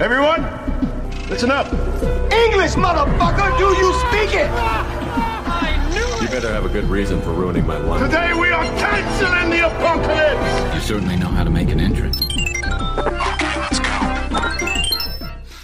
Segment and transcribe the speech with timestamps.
[0.00, 0.40] Everyone,
[1.28, 1.66] listen up.
[2.32, 3.58] English, motherfucker!
[3.58, 4.48] Do you speak it?
[6.22, 8.00] You better have a good reason for ruining my life.
[8.00, 10.74] Today we are canceling the apocalypse.
[10.74, 12.18] You certainly know how to make an entrance.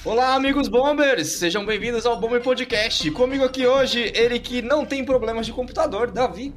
[0.04, 1.38] Olá, amigos bombers!
[1.38, 3.10] Sejam bem-vindos ao Bomber Podcast.
[3.12, 6.52] Comigo aqui hoje, ele que não tem problemas de computador, Davi.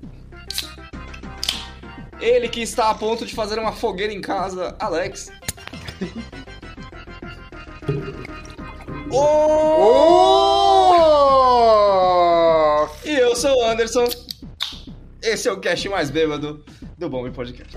[2.20, 5.32] Ele que está a ponto de fazer uma fogueira em casa, Alex.
[9.12, 9.50] Oh!
[13.04, 14.08] E eu sou o Anderson.
[15.22, 16.64] Esse é o cast mais bêbado
[16.98, 17.76] do Bomber Podcast.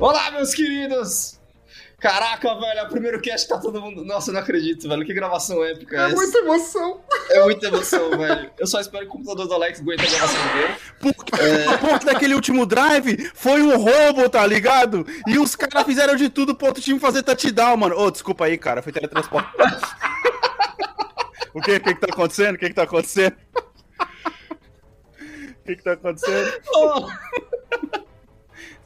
[0.00, 1.38] Olá, meus queridos!
[2.04, 4.04] Caraca, velho, é o primeiro cast tá todo mundo.
[4.04, 5.06] Nossa, eu não acredito, velho.
[5.06, 6.14] Que gravação épica é, É essa?
[6.16, 7.00] muita emoção.
[7.30, 8.50] É muita emoção, velho.
[8.58, 10.74] Eu só espero que o computador do Alex aguente a gravação dele.
[11.00, 11.32] Porque
[11.66, 15.06] a porra daquele último drive foi um roubo, tá ligado?
[15.26, 17.98] E os caras fizeram de tudo pro outro time fazer touchdown, mano.
[17.98, 19.48] Ô, desculpa aí, cara, foi teletransporte.
[21.54, 21.76] o que?
[21.76, 22.56] O que que tá acontecendo?
[22.56, 23.36] O que que tá acontecendo?
[25.08, 26.52] O que que tá acontecendo?
[26.68, 27.08] Ô,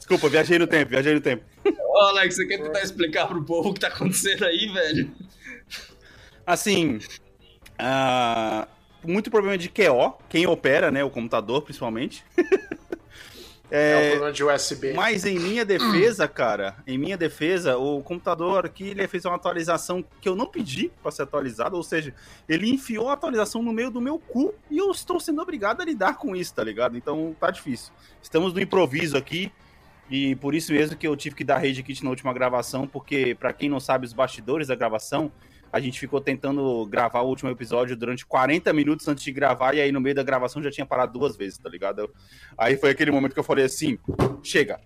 [0.09, 1.45] Desculpa, viajei no tempo, viajei no tempo.
[1.99, 5.11] Ô, Alex, você quer tentar explicar pro povo o que tá acontecendo aí, velho?
[6.47, 6.99] Assim,
[7.79, 8.67] ah,
[9.05, 12.25] muito problema de QO, quem opera, né, o computador, principalmente.
[13.71, 14.95] É, um É, problema de USB.
[14.95, 20.03] Mas em minha defesa, cara, em minha defesa, o computador aqui ele fez uma atualização
[20.23, 22.15] que eu não pedi para ser atualizada, ou seja,
[22.49, 25.85] ele enfiou a atualização no meio do meu cu e eu estou sendo obrigado a
[25.85, 26.97] lidar com isso, tá ligado?
[26.97, 27.93] Então tá difícil.
[28.23, 29.53] Estamos no improviso aqui
[30.11, 33.35] e por isso mesmo que eu tive que dar rage kit na última gravação, porque
[33.35, 35.31] para quem não sabe os bastidores da gravação,
[35.71, 39.81] a gente ficou tentando gravar o último episódio durante 40 minutos antes de gravar, e
[39.81, 42.09] aí no meio da gravação já tinha parado duas vezes, tá ligado?
[42.57, 43.99] Aí foi aquele momento que eu falei assim:
[44.43, 44.81] chega.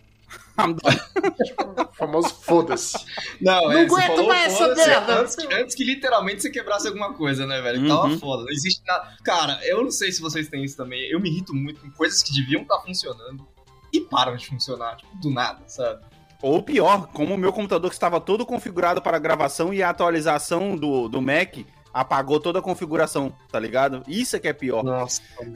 [1.95, 2.97] Famoso foda-se.
[3.41, 5.21] Não, Não é, aguento falou mais essa merda.
[5.21, 7.81] antes, que- antes que literalmente você quebrasse alguma coisa, né, velho?
[7.83, 7.89] Uhum.
[7.89, 8.44] Tava foda.
[8.44, 9.15] Não existe nada.
[9.22, 11.03] Cara, eu não sei se vocês têm isso também.
[11.10, 13.47] Eu me irrito muito com coisas que deviam estar funcionando
[13.92, 16.04] e param de funcionar, tipo, do nada, sabe?
[16.41, 20.76] Ou pior, como o meu computador que estava todo configurado para gravação e a atualização
[20.76, 21.58] do, do Mac
[21.92, 24.03] apagou toda a configuração, tá ligado?
[24.08, 24.82] Isso é que é pior.
[24.82, 25.54] Nossa, mano.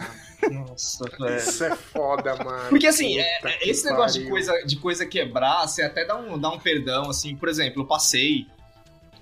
[0.69, 1.37] Nossa, velho.
[1.37, 2.69] Isso é foda, mano.
[2.69, 6.51] Porque assim, é- esse negócio de coisa, de coisa quebrar, você até dá um, dá
[6.51, 8.47] um perdão, assim, por exemplo, eu passei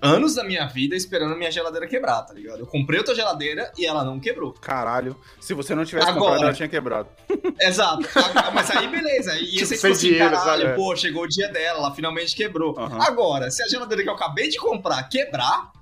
[0.04, 2.60] anos da minha vida esperando a minha geladeira quebrar, tá ligado?
[2.60, 4.53] Eu comprei outra geladeira e ela não quebrou.
[4.60, 5.16] Caralho.
[5.41, 6.20] Se você não tivesse Agora.
[6.25, 7.09] comprado, ela tinha quebrado.
[7.60, 8.03] Exato.
[8.53, 9.34] Mas aí, beleza.
[9.38, 10.76] E Tipo, você, tipo assim, dinheiro, caralho, sabe?
[10.76, 12.78] pô, chegou o dia dela, ela finalmente quebrou.
[12.78, 12.98] Aham.
[13.03, 15.72] Agora, se a geladeira que eu acabei de comprar quebrar,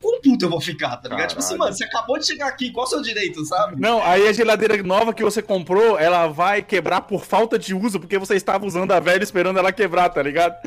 [0.00, 1.28] com puto eu vou ficar, tá ligado?
[1.30, 1.64] Tipo assim, Caralho.
[1.70, 3.80] mano, você acabou de chegar aqui, qual é o seu direito, sabe?
[3.80, 7.98] Não, aí a geladeira nova que você comprou, ela vai quebrar por falta de uso,
[7.98, 10.54] porque você estava usando a velha esperando ela quebrar, tá ligado?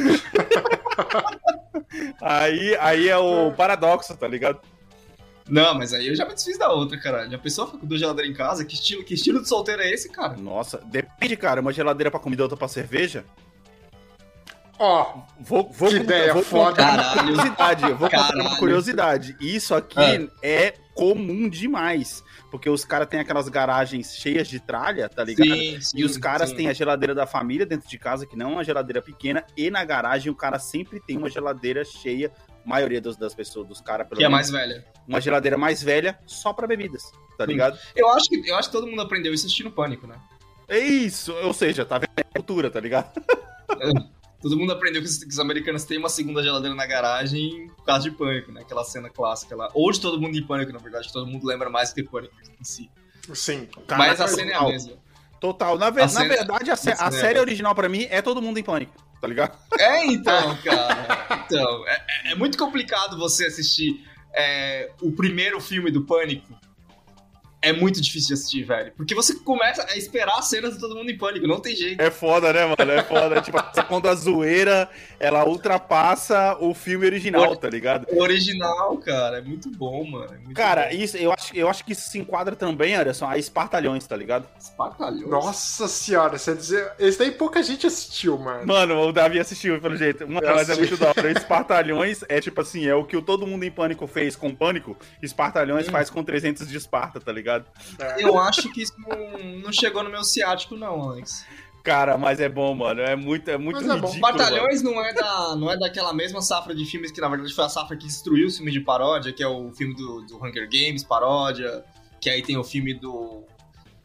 [2.22, 4.60] aí, aí é o paradoxo, tá ligado?
[5.48, 7.36] Não, mas aí eu já me desfiz da outra, caralho.
[7.36, 9.90] A pessoa fica com duas geladeiras em casa, que estilo, que estilo de solteiro é
[9.92, 10.38] esse, cara?
[10.38, 11.60] Nossa, depende, cara.
[11.60, 13.26] Uma geladeira pra comida, outra pra cerveja.
[14.78, 16.70] Ó, Vou, vou Que contar- ideia vou foda.
[16.72, 17.20] contar uma Caralho.
[17.34, 17.84] curiosidade.
[17.90, 19.36] Eu vou contar uma curiosidade.
[19.42, 22.24] Isso aqui é comum demais.
[22.52, 25.50] Porque os caras têm aquelas garagens cheias de tralha, tá ligado?
[25.96, 28.64] E os caras têm a geladeira da família dentro de casa, que não é uma
[28.64, 32.32] geladeira pequena, e na garagem o cara sempre tem uma geladeira cheia,
[32.66, 34.84] a maioria das, das pessoas, dos caras, pelo Que é menos, mais velha.
[35.08, 37.04] uma geladeira mais velha só pra bebidas,
[37.38, 37.52] tá Sim.
[37.52, 37.78] ligado?
[37.96, 40.16] Eu acho, que, eu acho que todo mundo aprendeu isso assistindo Pânico, né?
[40.68, 42.10] É isso, ou seja, tá vendo?
[42.18, 43.12] É cultura, tá ligado?
[44.42, 47.84] Todo mundo aprendeu que os, que os americanos têm uma segunda geladeira na garagem por
[47.86, 48.62] causa de Pânico, né?
[48.62, 49.70] Aquela cena clássica lá.
[49.74, 51.12] Ou de todo mundo em Pânico, na verdade.
[51.12, 52.90] Todo mundo lembra mais do que Pânico em si.
[53.34, 53.68] sim.
[53.98, 54.94] Mas a cena é a mesma.
[55.42, 55.78] Total.
[55.78, 58.22] Na, ve- A na cena- verdade, a, sé- a a série original pra mim é
[58.22, 59.58] Todo Mundo em Pânico, tá ligado?
[59.80, 61.44] É, então, cara.
[61.46, 66.54] Então, é, é- é muito complicado você assistir é, o primeiro filme do Pânico.
[67.62, 68.94] É muito difícil de assistir, velho.
[68.96, 72.00] Porque você começa a esperar as cenas de todo mundo em pânico, não tem jeito.
[72.02, 72.92] É foda, né, mano?
[72.92, 73.42] É foda.
[73.44, 73.58] tipo,
[73.88, 74.90] quando a zoeira,
[75.20, 78.08] ela ultrapassa o filme original, tá ligado?
[78.12, 80.34] O original, cara, é muito bom, mano.
[80.34, 80.96] É muito Cara, bom.
[80.96, 84.48] isso, eu, acho, eu acho que isso se enquadra também, Anderson, a Espartalhões, tá ligado?
[84.60, 85.30] Espartalhões.
[85.30, 86.94] Nossa senhora, você dizer.
[86.98, 88.66] Esse daí pouca gente assistiu, mano.
[88.66, 90.28] Mano, o Davi assistiu, pelo jeito.
[90.28, 91.32] Mano, mas é muito da hora.
[91.32, 94.96] Espartalhões é tipo assim, é o que o Todo Mundo em Pânico fez com Pânico,
[95.22, 95.92] Espartalhões Hum.
[95.92, 97.49] faz com 300 de Esparta, tá ligado?
[98.00, 98.24] É.
[98.24, 101.46] Eu acho que isso não, não chegou no meu ciático, não, Alex.
[101.84, 103.02] Cara, mas é bom, mano.
[103.02, 104.08] É muito, é muito Mas é bom.
[104.08, 104.22] ridículo.
[104.22, 104.38] mano.
[104.38, 107.66] Batalhões não é, da, não é daquela mesma safra de filmes que, na verdade, foi
[107.66, 110.70] a safra que destruiu o filme de paródia, que é o filme do, do Hunger
[110.70, 111.84] Games, paródia,
[112.20, 113.44] que aí tem o filme do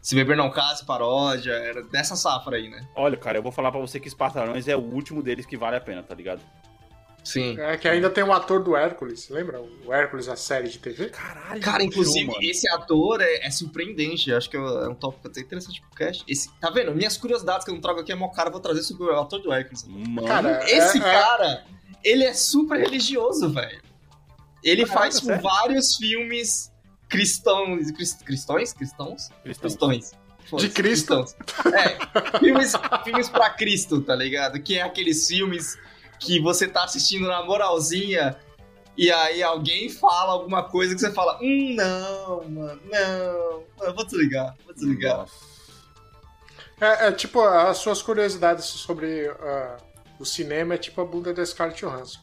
[0.01, 2.87] Se Beber Não Case, paródia, era dessa safra aí, né?
[2.95, 5.77] Olha, cara, eu vou falar pra você que Espartalhões é o último deles que vale
[5.77, 6.41] a pena, tá ligado?
[7.25, 7.59] Sim.
[7.59, 9.61] É que ainda tem o ator do Hércules, lembra?
[9.85, 11.09] O Hércules, a série de TV?
[11.09, 12.39] Caralho, Cara, inclusive, mano.
[12.43, 14.31] esse ator é, é surpreendente.
[14.33, 16.23] Acho que é um é tópico até interessante pro cast.
[16.29, 16.95] Esse, tá vendo?
[16.95, 19.19] Minhas curiosidades que eu não trago aqui é mó cara, eu vou trazer sobre o
[19.19, 19.85] ator do Hércules.
[19.89, 21.65] Mano, Cara, Esse é- é- cara,
[22.05, 23.81] ele é super religioso, velho.
[24.63, 25.43] Ele Caraca, faz tipo, sério?
[25.43, 26.71] vários filmes
[27.09, 27.91] cristãos.
[27.93, 28.73] Crist, cristões?
[28.75, 29.29] Cristãos?
[29.43, 29.69] Cristão.
[29.71, 30.13] Cristões.
[30.61, 31.25] De Cristo?
[31.25, 31.35] cristãos.
[31.75, 32.73] É, filmes,
[33.03, 34.61] filmes pra Cristo, tá ligado?
[34.61, 35.79] Que é aqueles filmes
[36.19, 38.37] que você tá assistindo na moralzinha
[38.97, 44.05] e aí alguém fala alguma coisa que você fala, hum, não, mano, não, eu vou
[44.05, 45.27] desligar, vou desligar.
[46.81, 49.77] É, é tipo, as suas curiosidades sobre ah,
[50.19, 52.21] o cinema é tipo a bunda da Scarlett Johansson.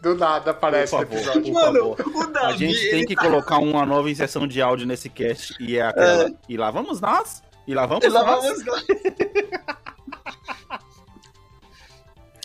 [0.00, 1.42] Do nada aparece Por favor, episódio.
[1.44, 2.16] por Mano, favor.
[2.16, 5.54] o Davi, A gente tem que tá- colocar uma nova inserção de áudio nesse cast
[5.60, 6.32] e é aquela.
[6.48, 7.40] E lá vamos nós?
[7.68, 8.42] E lá vamos Ele lá nós?
[8.42, 8.84] vamos nós.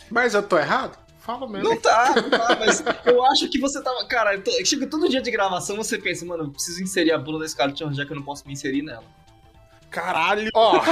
[0.09, 0.97] Mas eu tô errado?
[1.19, 1.67] Fala mesmo.
[1.69, 4.05] Não tá, não tá, mas eu acho que você tava.
[4.07, 7.17] Cara, eu tô- chega todo dia de gravação, você pensa, mano, eu preciso inserir a
[7.17, 9.03] bunda da Scarlett Johansson, já que eu não posso me inserir nela.
[9.89, 10.49] Caralho!
[10.53, 10.79] Ó.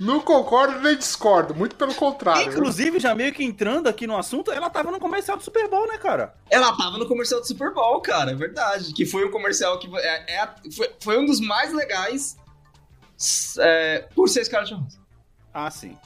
[0.00, 2.50] Não concordo nem discordo, muito pelo contrário.
[2.50, 5.86] Inclusive, já meio que entrando aqui no assunto, ela tava no comercial do Super Bowl,
[5.86, 6.34] né, cara?
[6.50, 8.92] Ela tava no comercial do Super Bowl, cara, é verdade.
[8.94, 12.36] Que foi um comercial que é, é foi, foi um dos mais legais
[13.60, 15.01] é, por ser Scarlett Johansson.
[15.54, 15.96] Ah, sim.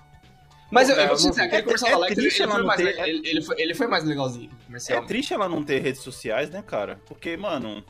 [0.71, 2.43] Mas eu, É, eu vou eu te dizer, aquele É- comercial é da ele, triste
[2.43, 5.03] ele ela foi mais, ter- le- ele, ele foi, ele foi mais legalzinho, comercial.
[5.03, 7.01] É triste ela não ter redes sociais, né, cara?
[7.07, 7.85] Porque, mano,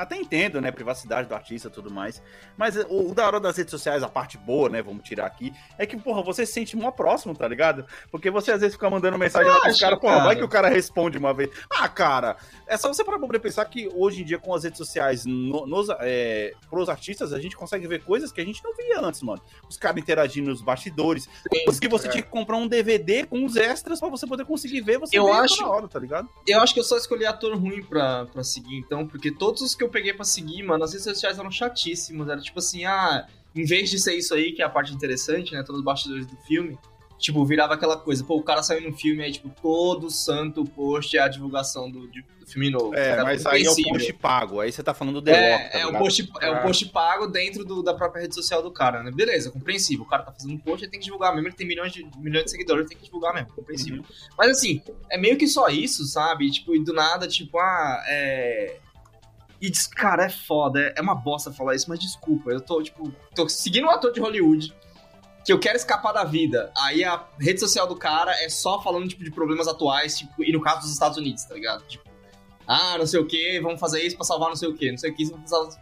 [0.00, 2.22] até entendo, né, privacidade do artista e tudo mais.
[2.56, 5.52] Mas o, o da hora das redes sociais, a parte boa, né, vamos tirar aqui,
[5.76, 7.84] é que, porra, você se sente mó próximo, tá ligado?
[8.10, 10.24] Porque você às vezes fica mandando mensagem lá pros acha, caras, porra, cara?
[10.24, 11.50] vai que o cara responde uma vez.
[11.70, 12.36] Ah, cara,
[12.66, 15.26] é só você parar pra poder pensar que hoje em dia com as redes sociais,
[15.26, 19.00] no, nos, é, pros artistas, a gente consegue ver coisas que a gente não via
[19.00, 19.42] antes, mano.
[19.68, 21.28] Os caras interagindo nos bastidores,
[21.64, 22.10] coisas que você é.
[22.10, 25.30] tinha que comprar um DVD com os extras pra você poder conseguir ver, você Eu
[25.30, 26.28] acho- hora, tá ligado?
[26.46, 29.74] Eu acho que eu só escolhi ator ruim pra, pra seguir, então, porque todos os
[29.74, 32.28] que eu peguei pra seguir, mano, as redes sociais eram chatíssimos.
[32.28, 35.52] Era tipo assim, ah, em vez de ser isso aí, que é a parte interessante,
[35.52, 35.62] né?
[35.62, 36.78] Todos os bastidores do filme,
[37.18, 41.14] tipo, virava aquela coisa, pô, o cara saiu no filme aí, tipo, todo santo post
[41.16, 42.94] é a divulgação do, do filme novo.
[42.94, 44.58] É, mas aí é o post pago.
[44.60, 45.98] Aí você tá falando do The É, tá é, ligado?
[46.02, 46.62] post, é um É.
[46.62, 49.10] post pago dentro do- da própria rede social do cara, né?
[49.12, 50.04] Beleza, compreensível.
[50.04, 51.46] O cara tá fazendo um post, ele tem que divulgar mesmo.
[51.48, 53.98] Ele tem milhões de, milhões de seguidores, ele tem que divulgar mesmo, compreensível.
[54.00, 54.06] Uhum.
[54.38, 56.50] Mas assim, é meio que só isso, sabe?
[56.50, 58.78] Tipo, e do nada, tipo, ah, é.
[59.60, 62.82] E, diz- cara, é foda, é- é uma bosta falar isso, mas desculpa, eu tô,
[62.82, 64.74] tipo, tô seguindo um ator de Hollywood
[65.44, 66.72] que eu quero escapar da vida.
[66.78, 70.52] Aí a rede social do cara é só falando, tipo, de problemas atuais, tipo, e
[70.52, 71.82] no caso dos Estados Unidos, tá ligado?
[71.86, 72.04] Tipo,
[72.66, 74.98] ah, não sei o que, vamos fazer isso pra salvar não sei o que, não
[74.98, 75.78] sei o que, vamos fazer.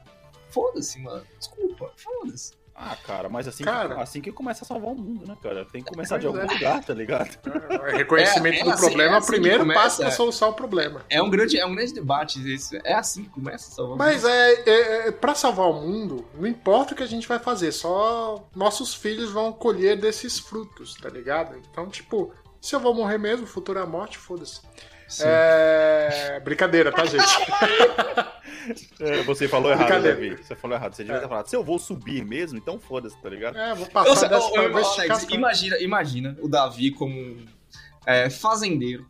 [0.50, 1.24] Foda-se, mano.
[1.38, 2.52] Desculpa, foda-se.
[2.80, 3.96] Ah, cara, mas assim, Cara.
[3.96, 5.64] que, assim que começa a salvar o mundo, né, cara?
[5.64, 6.44] Tem que começar de algum é.
[6.46, 7.36] lugar, tá ligado?
[7.88, 10.06] É, Reconhecimento É, é do assim- problema é é o assim primeiro começa, passo pra
[10.08, 10.10] é.
[10.12, 11.04] solucionar o problema.
[11.10, 12.76] É um grande, é um grande debate isso.
[12.84, 14.28] É assim que começa a salvar o Mas mundo.
[14.30, 17.72] é, é, é para salvar o mundo, não importa o que a gente vai fazer,
[17.72, 21.56] só nossos filhos vão colher desses frutos, tá ligado?
[21.70, 24.60] Então, tipo, se eu vou morrer mesmo, futura morte, foda-se.
[25.20, 26.40] É.
[26.40, 27.24] Brincadeira, tá, gente?
[29.00, 30.02] É, você falou errado.
[30.02, 30.36] Davi.
[30.36, 30.94] Você falou errado.
[30.94, 33.56] Você devia ter falado, se eu vou subir mesmo, então foda-se, tá ligado?
[33.56, 37.46] É, vou Eu passar sei- dessa ô, ô, Alex, imagina, imagina o Davi como um
[38.06, 39.06] é, fazendeiro.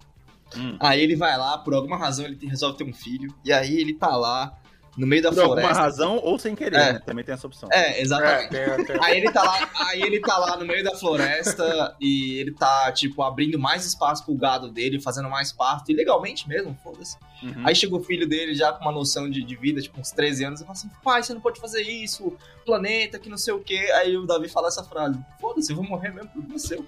[0.57, 0.77] Hum.
[0.81, 3.35] Aí ele vai lá, por alguma razão ele resolve ter um filho.
[3.45, 4.57] E aí ele tá lá,
[4.99, 5.83] no meio da Por alguma floresta.
[5.83, 6.93] razão ou sem querer, É.
[6.95, 6.99] né?
[7.07, 7.69] Também tem essa opção.
[7.73, 8.51] É, É, exatamente.
[8.51, 8.97] tem, tem.
[9.03, 12.91] Aí ele tá lá, aí ele tá lá no meio da floresta e ele tá,
[12.93, 17.17] tipo, abrindo mais espaço pro gado dele, fazendo mais pasto, ilegalmente mesmo, foda-se.
[17.43, 17.63] Uhum.
[17.65, 20.45] Aí chega o filho dele já com uma noção de, de vida, tipo, uns 13
[20.45, 22.37] anos, e fala assim, pai, você não pode fazer isso,
[22.67, 23.91] planeta, que não sei o quê.
[23.95, 26.85] Aí o Davi fala essa frase, foda-se, eu vou morrer mesmo, problema é seu.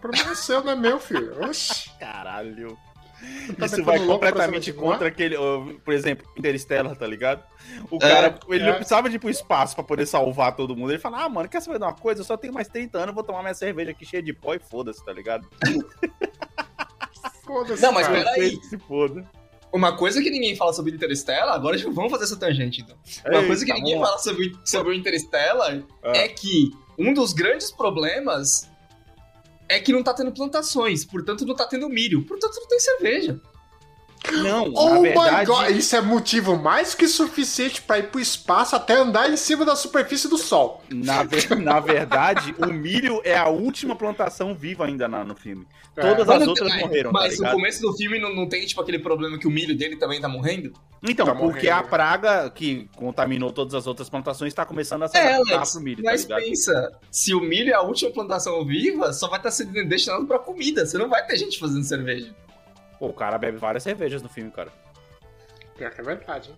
[0.00, 1.40] Problema é seu, não é meu, filho.
[1.44, 1.88] Oxi.
[2.00, 2.76] Caralho.
[3.58, 5.36] Tá Isso vai completamente contra aquele,
[5.84, 7.42] por exemplo, Interstellar, tá ligado?
[7.90, 8.66] O É, cara, ele é.
[8.66, 10.90] não precisava de ir pro espaço pra poder salvar todo mundo.
[10.92, 12.20] Ele fala, ah, mano, quer saber de uma coisa?
[12.20, 14.54] Eu só tenho mais 30 anos, eu vou tomar minha cerveja aqui cheia de pó
[14.54, 15.48] e foda-se, tá ligado?
[17.44, 17.82] Foda-se.
[17.82, 18.24] Não, mas cara.
[18.24, 18.56] peraí.
[18.62, 19.24] Se foda.
[19.72, 22.96] Uma coisa que ninguém fala sobre Interstellar, agora já vamos fazer essa tangente, então.
[23.26, 24.04] Uma Ei, coisa que tá ninguém bom.
[24.04, 26.12] fala sobre, sobre o Interstellar Ah.
[26.14, 28.70] é que um dos grandes problemas
[29.72, 33.40] é que não tá tendo plantações, portanto não tá tendo milho, portanto não tem cerveja.
[34.30, 35.46] Não, Oh na my verdade.
[35.46, 39.64] god, isso é motivo mais que suficiente pra ir pro espaço até andar em cima
[39.64, 40.82] da superfície do Sol.
[40.90, 45.66] Na, ver- na verdade, o milho é a última plantação viva ainda na- no filme.
[45.96, 46.00] É.
[46.00, 48.80] Todas Mas as outras morreram, Mas tá no começo do filme não, não tem, tipo,
[48.80, 50.72] aquele problema que o milho dele também tá morrendo?
[51.02, 51.72] Então, Tá porque morrendo.
[51.72, 55.80] a praga que contaminou todas as outras plantações tá começando a se É, adaptar pro
[55.80, 59.50] milho, mas tá pensa, se o milho é a última plantação viva, só vai estar
[59.50, 60.86] sendo destinado pra comida.
[60.86, 62.32] Você não vai ter gente fazendo cerveja.
[63.02, 64.70] Pô, o cara bebe várias cervejas no filme, cara.
[65.76, 66.56] Pior que é verdade, hein?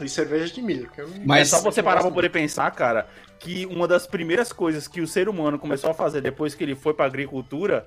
[0.00, 0.88] E cerveja de milho.
[0.90, 1.22] Que eu não...
[1.26, 3.08] Mas- é só você parar pra poder pensar, cara,
[3.40, 6.76] que uma das primeiras coisas que o ser humano começou a fazer depois que ele
[6.76, 7.84] foi pra agricultura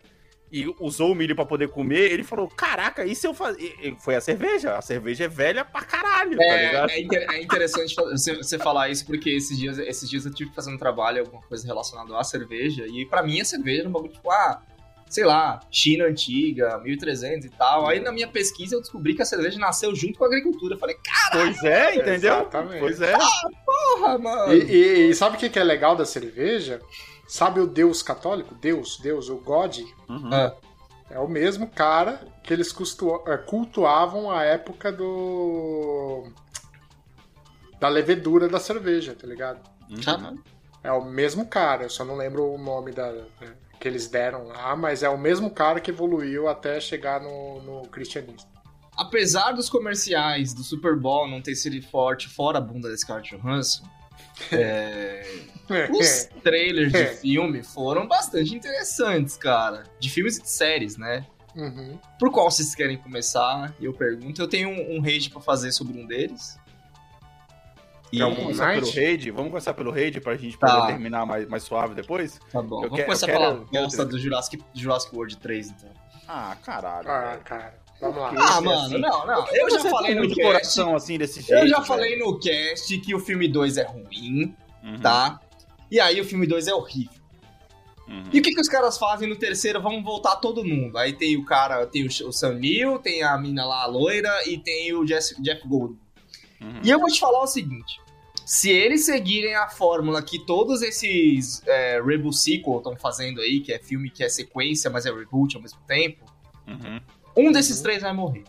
[0.51, 3.95] e usou o milho pra poder comer, ele falou: Caraca, e se eu fazer.
[4.01, 4.75] Foi a cerveja.
[4.77, 6.89] A cerveja é velha pra caralho, tá ligado?
[6.89, 10.33] É, é, inter- é interessante você, você falar isso, porque esses dias, esses dias eu
[10.33, 13.79] tive que fazer um trabalho, alguma coisa relacionada à cerveja, e pra mim a cerveja
[13.83, 14.61] era um bagulho tipo, ah,
[15.09, 17.87] sei lá, China antiga, 1300 e tal.
[17.87, 20.75] Aí na minha pesquisa eu descobri que a cerveja nasceu junto com a agricultura.
[20.75, 20.97] Eu falei,
[21.31, 22.33] Pois é, entendeu?
[22.33, 22.79] Exatamente.
[22.79, 23.13] Pois é.
[23.65, 24.53] porra, mano.
[24.53, 26.81] E, e- e sabe o que que é legal da cerveja?
[27.27, 28.55] Sabe o Deus católico?
[28.55, 30.29] Deus, Deus, o God, Uhum.
[30.33, 30.55] Ah,
[31.09, 32.73] é o mesmo cara que eles
[33.27, 36.25] é, cultuavam a época do.
[37.79, 39.59] da levedura da cerveja, tá ligado?
[39.89, 40.37] Uhum.
[40.83, 43.11] É o mesmo cara, eu só não lembro o nome da,
[43.79, 47.81] que eles deram lá, mas é o mesmo cara que evoluiu até chegar no, no
[47.89, 48.49] cristianismo.
[48.97, 53.21] apesar dos comerciais do Super Bowl não ter sido forte fora a bunda desse cara
[53.21, 53.83] Johansson,
[54.51, 55.23] é,
[55.91, 57.05] os trailers de É.
[57.07, 59.83] filme foram bastante interessantes, cara.
[59.99, 61.25] De filmes e de séries, né?
[61.55, 61.99] Uhum.
[62.19, 63.73] Por qual vocês querem começar?
[63.81, 64.41] Eu pergunto.
[64.41, 66.57] Eu tenho um, um rage pra fazer sobre um deles.
[68.11, 69.31] E é Vamos começar pelo raid?
[69.31, 70.67] Vamos começar pelo raid pra gente Tá.
[70.81, 72.39] poder terminar mais, mais suave depois?
[72.51, 72.77] tá bom.
[72.77, 75.89] Eu Vamos quero- começar pela quero bosta do Jurassic, Jurassic World 3, então.
[76.27, 77.09] Ah, caralho.
[77.09, 78.29] Ah, cara, vamos lá.
[78.37, 79.47] Ah, Esse, mano, assim, não, não.
[79.47, 80.41] Eu já falei no cast.
[80.41, 81.53] coração assim desse jeito.
[81.63, 81.87] Eu já velho?
[81.87, 85.39] falei no cast que o filme 2 é ruim, Uhum, tá?
[85.91, 87.11] E aí o filme 2 é horrível.
[88.07, 88.23] uhum.
[88.31, 89.81] E o que, que os caras fazem no terceiro?
[89.81, 90.97] Vamos voltar todo mundo.
[90.97, 94.31] Aí tem o cara, tem o, o Sam Neill, tem a mina lá, a loira,
[94.47, 95.97] e tem o Jeff, Jeff Gold.
[96.61, 96.81] Uhum.
[96.83, 97.99] E eu vou te falar o seguinte:
[98.45, 103.71] se eles seguirem a fórmula que todos esses é, reboot sequel estão fazendo aí, que
[103.73, 106.25] é filme que é sequência, mas é reboot ao mesmo tempo,
[106.67, 106.99] Uhum.
[107.37, 108.43] um desses três vai morrer.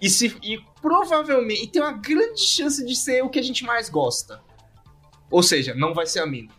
[0.00, 1.64] E, se, e provavelmente.
[1.64, 4.40] E tem uma grande chance de ser o que a gente mais gosta.
[5.30, 6.52] Ou seja, não vai ser a mina.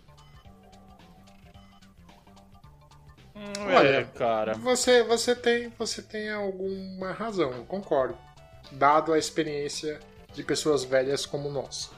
[3.59, 4.53] Olha, É, cara.
[4.55, 8.17] Você, você, tem, você tem alguma razão, eu concordo.
[8.71, 9.99] Dado a experiência
[10.35, 11.91] de pessoas velhas como nós.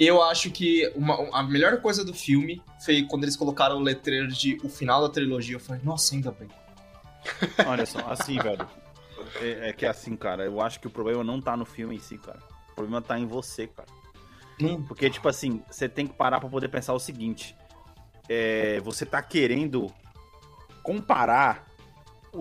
[0.00, 4.28] Eu acho que uma- a melhor coisa do filme foi quando eles colocaram o letreiro
[4.28, 5.56] de o final da trilogia.
[5.56, 6.48] Eu falei, nossa, ainda bem.
[7.66, 8.64] Olha só, assim, velho.
[9.40, 10.44] É, é que é assim, cara.
[10.44, 12.38] Eu acho que o problema não tá no filme em si, cara.
[12.70, 13.88] O problema tá em você, cara.
[14.60, 14.84] Hum.
[14.84, 17.56] Porque, tipo assim, você tem que parar pra poder pensar o seguinte.
[18.28, 19.92] É, você tá querendo
[20.84, 21.66] comparar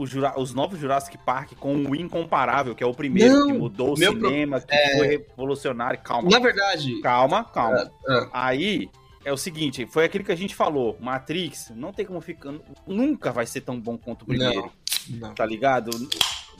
[0.06, 3.96] Jura- os novos Jurassic Park com o incomparável, que é o primeiro, Não, que mudou
[3.96, 6.00] o meu pro- cinema, que foi revolucionário.
[6.02, 7.92] Calma, Na verdade, calma, calma.
[8.10, 8.90] ah, Aí
[9.26, 10.98] é o seguinte, foi aquilo que a gente falou.
[11.00, 12.54] Matrix não tem como ficar.
[12.86, 14.72] Nunca vai ser tão bom quanto o primeiro.
[15.10, 15.34] não.
[15.34, 15.90] Tá ligado?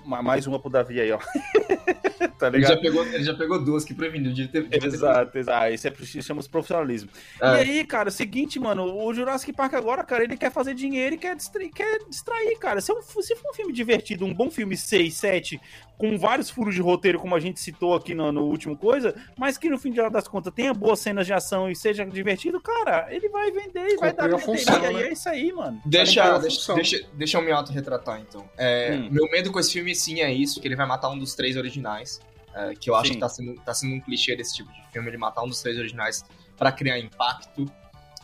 [0.06, 1.20] Ma- Mais uma pro Davi aí, ó.
[2.38, 4.34] tá Ele já, pegou, ele já pegou duas que preveniu.
[4.34, 5.74] Devia ter, Exato, exato.
[5.74, 7.10] Isso é, isso chama-se profissionalismo.
[7.42, 7.46] É.
[7.48, 10.74] E aí, cara, é o seguinte, mano, o Jurassic Park agora, cara, ele quer fazer
[10.74, 12.82] dinheiro e quer distrair, quer distrair cara.
[12.82, 15.60] Se, é um- se for um filme divertido, um bom filme 6, 7,
[15.98, 19.58] com vários furos de roteiro, como a gente citou aqui no, no último coisa, mas
[19.58, 23.08] que no fim de das contas tenha boas cenas de ação e seja divertido, cara,
[23.10, 25.08] ele vai vender e vai dar a função, E né?
[25.08, 25.82] é isso aí, mano.
[25.86, 28.48] Deixa, deixa, deixa, deixa eu me auto-retratar, então.
[28.58, 29.10] É, Hum.
[29.12, 31.58] Meu medo com esse filme, sim, é isso, que ele vai matar um dos três
[31.58, 32.07] originais.
[32.54, 33.14] É, que eu acho Sim.
[33.16, 35.62] que tá sendo, tá sendo um clichê desse tipo de filme, ele matar um dos
[35.62, 36.26] três originais
[36.58, 37.62] pra criar impacto.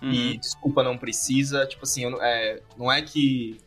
[0.02, 0.12] Uhum.
[0.12, 1.66] E desculpa, não precisa.
[1.66, 3.58] Tipo assim, eu não- é, não é que.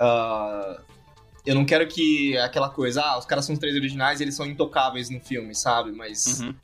[0.00, 0.80] ah,
[1.44, 4.34] eu não quero que aquela coisa, ah, os caras são os três originais e eles
[4.34, 5.92] são intocáveis no filme, sabe?
[5.92, 6.40] Mas.
[6.40, 6.54] Uhum.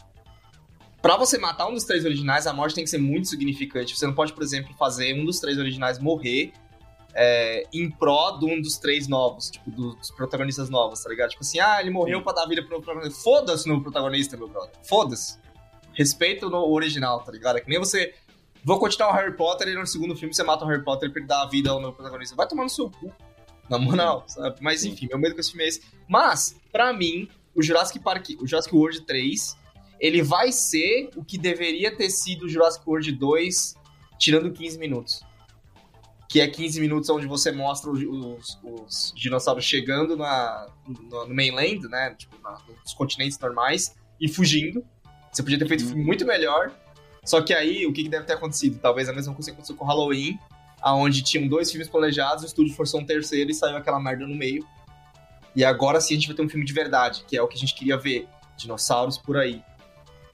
[1.01, 3.97] Pra você matar um dos três originais, a morte tem que ser muito significante.
[3.97, 6.53] Você não pode, por exemplo, fazer um dos três originais morrer
[7.15, 11.31] é, em pró de um dos três novos, tipo, do- dos protagonistas novos, tá ligado?
[11.31, 12.25] Tipo assim, ah, ele morreu Sim.
[12.25, 13.23] pra dar vida pro protagonista.
[13.23, 14.73] Foda-se no protagonista, meu brother.
[14.85, 15.39] Foda-se.
[15.95, 17.59] Respeito no original, tá ligado?
[17.59, 18.15] É que nem você.
[18.65, 21.21] Vou continuar o Harry Potter e no segundo filme você mata o Harry Potter pra
[21.21, 22.37] ele dar a vida ao meu protagonista.
[22.37, 23.13] Vai tomar no seu cu.
[23.69, 24.57] Na moral, sabe?
[24.61, 25.83] Mas enfim, meu medo com esse filme é esse.
[26.09, 29.57] Mas, pra mim, o Jurassic Park, o Jurassic World 3,
[30.01, 33.75] ele vai ser o que deveria ter sido o Jurassic World 2,
[34.19, 35.21] tirando 15 minutos.
[36.29, 41.35] Que é 15 minutos onde você mostra os, os- os dinossauros chegando na, no, no
[41.35, 42.15] mainland, né?
[42.17, 44.85] Tipo, na- nos continentes normais e fugindo.
[45.33, 46.71] Você podia ter feito um filme muito melhor.
[47.25, 48.79] Só que aí, o que, que deve ter acontecido?
[48.79, 50.39] Talvez a mesma coisa que aconteceu com Halloween,
[50.81, 54.35] aonde tinham dois filmes planejados, o estúdio forçou um terceiro e saiu aquela merda no
[54.35, 54.67] meio.
[55.57, 57.57] E agora sim a gente vai ter um filme de verdade, que é o que
[57.57, 58.27] a gente queria ver.
[58.57, 59.63] Dinossauros por aí.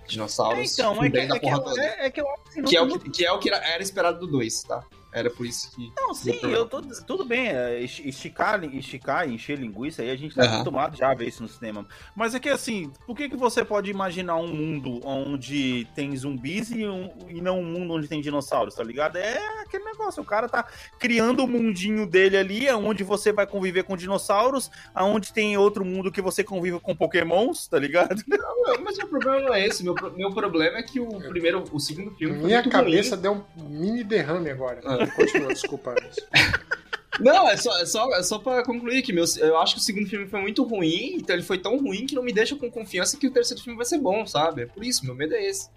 [0.06, 0.92] Dinossauros então,
[1.36, 3.24] é que, é, que, é, é que eu acho que não- Que é, que, que
[3.26, 4.82] é o que era, era esperado do 2, tá?
[5.14, 5.92] Era por isso que.
[5.96, 10.34] Não, sim, eu tô, tudo bem, é, esti- esticar, esticar, encher linguiça, aí a gente
[10.34, 10.52] tá Aham.
[10.54, 11.86] acostumado já a ver isso no cinema.
[12.16, 16.70] Mas é que assim, por que, que você pode imaginar um mundo onde tem zumbis
[16.72, 19.16] e, um- e não um mundo onde tem dinossauros, tá ligado?
[19.16, 20.66] É aquele negócio, o cara tá
[20.98, 26.10] criando o mundinho dele ali, onde você vai conviver com dinossauros, aonde tem outro mundo
[26.10, 28.20] que você convive com pokémons, tá ligado?
[28.26, 29.84] Não, mas meu problema não é esse.
[29.84, 32.38] Meu, meu problema é que o primeiro, o segundo filme.
[32.38, 33.22] Minha cabeça ruim.
[33.22, 34.80] deu um mini derrame agora.
[34.84, 35.03] Ah.
[35.08, 35.94] Continua, desculpa.
[37.20, 39.84] Não, é só, é só, é só pra concluir que meu, eu acho que o
[39.84, 42.68] segundo filme foi muito ruim, então ele foi tão ruim que não me deixa com
[42.68, 44.62] confiança que o terceiro filme vai ser bom, sabe?
[44.62, 45.68] É por isso, meu medo é esse.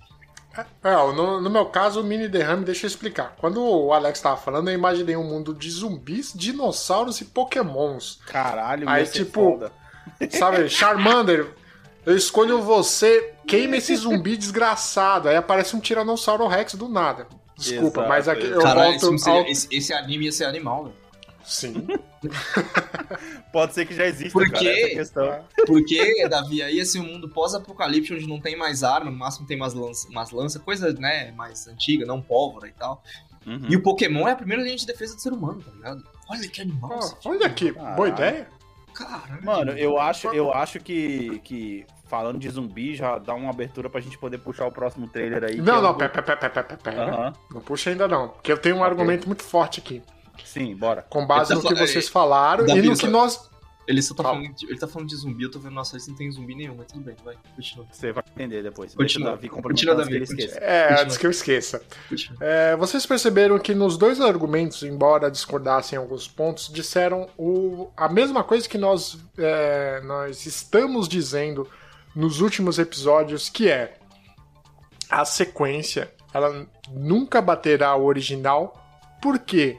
[0.83, 3.35] É, ó, no, no meu caso, o mini derrame, deixa eu explicar.
[3.37, 8.19] Quando o Alex tava falando, eu imaginei um mundo de zumbis, dinossauros e pokémons.
[8.25, 9.71] Caralho, Aí, tipo, foda.
[10.31, 11.47] Sabe, Charmander,
[12.05, 15.29] eu escolho você, queima esse zumbi desgraçado.
[15.29, 17.27] Aí aparece um Tiranossauro Rex do nada.
[17.57, 19.47] Desculpa, Exato, mas aqui eu Caralho, esse, volto filme seria- ao...
[19.47, 20.95] esse, esse anime ia ser animal, velho.
[21.43, 21.87] Sim.
[23.53, 24.69] Pode ser que já exista, Por cara, quê?
[24.69, 25.45] essa questão.
[25.65, 29.47] Porque, Davi, aí ia ser um mundo pós-apocalipse onde não tem mais arma, no máximo
[29.47, 33.01] tem umas lanças, umas lanças coisa, né, mais antiga, não pólvora e tal.
[33.45, 33.65] Uhum.
[33.69, 36.03] E o Pokémon é a primeira linha de defesa do ser humano, tá ligado?
[36.29, 36.99] Olha que animal.
[36.99, 37.95] Esse olha aqui, Caralho.
[37.95, 38.49] boa ideia.
[38.93, 39.45] Caralho.
[39.45, 44.01] Mano, eu acho, eu acho que, que falando de zumbi já dá uma abertura pra
[44.01, 45.57] gente poder puxar o próximo trailer aí.
[45.57, 47.33] Não, é não, pera, pera, pera, pera.
[47.51, 50.01] Não puxa ainda não, porque eu tenho um argumento muito forte aqui.
[50.43, 51.05] Sim, bora.
[51.09, 53.49] Com base no tá que vocês falaram Davi, e no só- que nós...
[53.87, 54.35] Ele só tá Fala.
[54.35, 56.53] falando de, ele tá falando de zumbi, eu tô vendo, nossa, isso não tem zumbi
[56.53, 57.85] nenhum, mas tudo bem, vai, continua.
[57.89, 58.93] Você vai entender depois.
[58.93, 59.29] Continua.
[59.31, 60.59] Davi Continua, antes que Davi, ele esqueça.
[60.59, 61.03] É, Continua.
[61.03, 61.81] antes que eu esqueça.
[62.41, 68.09] É, vocês perceberam que nos dois argumentos, embora discordassem em alguns pontos, disseram o, a
[68.09, 71.65] mesma coisa que nós, é, nós estamos dizendo
[72.17, 73.93] nos últimos episódios, que é
[75.07, 78.73] a sequência, ela nunca baterá o original,
[79.21, 79.77] por quê?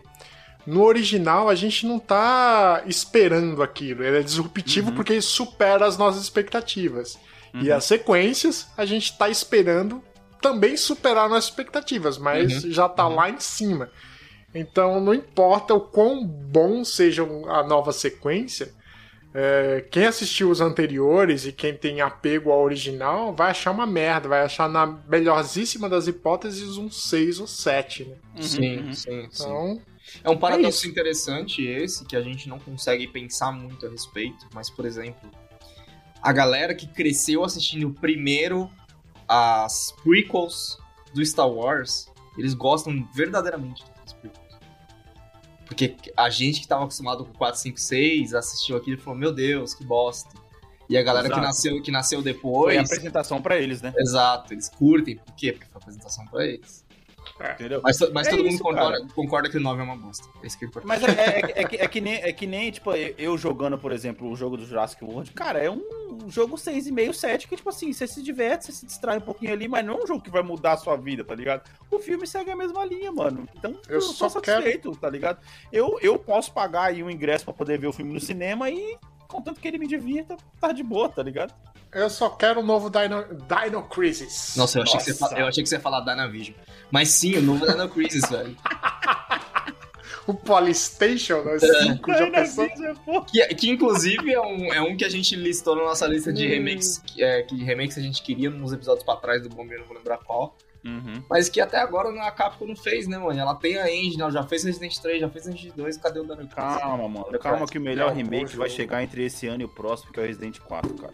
[0.64, 5.98] No original a gente não tá esperando aquilo, ele é disruptivo porque ele supera as
[5.98, 7.18] nossas expectativas.
[7.55, 10.01] E as sequências a gente tá esperando
[10.40, 13.90] também superar nossas expectativas, mas já tá lá em cima.
[14.55, 18.72] Então não importa o quão bom seja a nova sequência,
[19.40, 24.29] é, quem assistiu os anteriores e quem tem apego ao original vai achar uma merda,
[24.29, 28.16] vai achar na melhorzíssima das hipóteses um 6 ou 7, né?
[28.40, 28.92] Sim, uhum.
[28.92, 29.44] sim, sim.
[29.44, 29.81] Então,
[30.24, 30.88] É um paradoxo isso.
[30.88, 35.31] interessante esse, que a gente não consegue pensar muito a respeito, mas, por exemplo,
[36.20, 38.68] a galera que cresceu assistindo primeiro
[39.29, 40.79] as prequels
[41.14, 43.85] do Star Wars, eles gostam verdadeiramente.
[45.68, 49.33] Porque a gente que tava acostumado com 4, 5, 6, assistiu aquilo e falou, meu
[49.33, 50.31] Deus, que bosta.
[50.88, 52.78] E a galera que nasceu, que nasceu Foi a depois...
[52.78, 53.92] apresentação pra eles, né?
[53.98, 55.16] Exato, eles curtem.
[55.16, 55.52] Por quê?
[55.52, 56.83] Porque foi apresentação pra eles.
[57.40, 57.81] Entendeu?
[57.83, 60.29] Mas, mas É todo isso, mundo concorda, concorda que o 9 é uma bosta.
[60.42, 60.88] É isso que é importante.
[60.88, 63.92] Mas é, é- é que, é que nem, é que nem, tipo, eu jogando, por
[63.92, 65.81] exemplo, o jogo do Jurassic World, cara, é um
[66.29, 69.68] jogo 6,5, 7, que, tipo assim, você se diverte, você se distrai um pouquinho ali,
[69.68, 71.62] mas não é um jogo que vai mudar a sua vida, tá ligado?
[71.90, 73.48] O filme segue a mesma linha, mano.
[73.57, 75.38] Então, Eu eu, só sou satisfeito, tá ligado?
[75.72, 78.96] Eu, eu posso pagar aí um ingresso pra poder ver o filme no cinema e,
[79.27, 81.55] contanto que ele me divirta, tá de boa, tá ligado?
[81.92, 84.55] Eu só quero um novo Dino, Dino Crisis.
[84.57, 85.38] Nossa, eu achei, Que você, Nossa.
[85.38, 86.55] eu achei que você ia falar Dynavision.
[86.90, 88.57] Mas sim, o novo Dino Crisis, velho.
[90.27, 91.59] O Polystation, né?
[91.59, 92.66] 5, já pensou?
[92.68, 93.22] Dynavision, pô.
[93.22, 96.46] Que, que inclusive é um, é um que a gente listou na nossa lista de
[96.46, 96.51] Hum.
[96.51, 99.88] remakes, que, é, que remakes a gente queria nos episódios pra trás do Bombeiro, não
[99.88, 100.55] vou lembrar qual.
[100.85, 101.22] Uhum.
[101.29, 103.38] Mas que até agora a Capcom não fez, né, mano?
[103.38, 106.22] Ela tem a engine, ela já fez Resident 3, já fez Resident 2, cadê o
[106.22, 106.53] Dino Crisis?
[106.55, 107.24] Calma, mano.
[107.27, 110.12] Dino Calma que o melhor É remake vai chegar entre esse ano e o próximo,
[110.12, 111.12] que é o Resident 4, cara.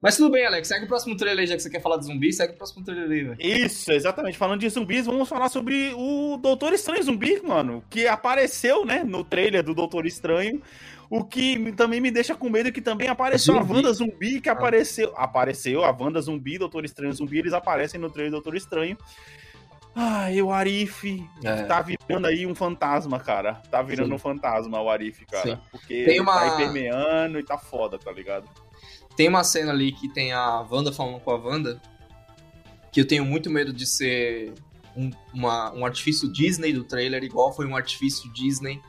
[0.00, 2.06] Mas tudo bem, Alex, segue o próximo trailer aí, já que você quer falar de
[2.06, 3.36] zumbi, segue o próximo trailer aí, velho.
[3.40, 4.38] Isso, exatamente.
[4.38, 7.82] Falando de zumbis, vamos falar sobre o Doutor Estranho Zumbi, mano.
[7.90, 10.62] Que apareceu, né, no trailer do Doutor Estranho.
[11.10, 13.74] O que também me deixa com medo é que também apareceu a Zumbi.
[13.74, 15.12] Wanda Zumbi, que apareceu.
[15.16, 18.96] Apareceu a Wanda Zumbi, Doutor Estranho Zumbi, eles aparecem no trailer do Doutor Estranho.
[20.00, 21.64] Ai, o Arif É.
[21.64, 23.54] tá virando aí um fantasma, cara.
[23.68, 24.14] Tá virando Sim.
[24.14, 25.56] um fantasma o Arif, cara.
[25.56, 25.60] Sim.
[25.72, 28.48] Porque Tem ele uma- tá permeando e tá foda, tá ligado?
[29.16, 31.82] Tem uma cena ali que tem a Wanda falando com a Wanda,
[32.92, 34.54] que eu tenho muito medo de ser
[34.96, 38.80] um, uma- um artifício Disney do trailer, igual foi um artifício Disney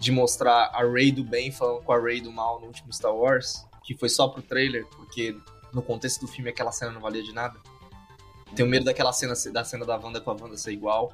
[0.00, 3.14] de mostrar a Rey do bem falando com a Rey do mal no último Star
[3.14, 5.36] Wars, que foi só pro trailer, porque
[5.72, 7.60] no contexto do filme aquela cena não valia de nada.
[8.54, 11.12] Tenho medo daquela cena, da cena da Wanda com a Wanda ser igual.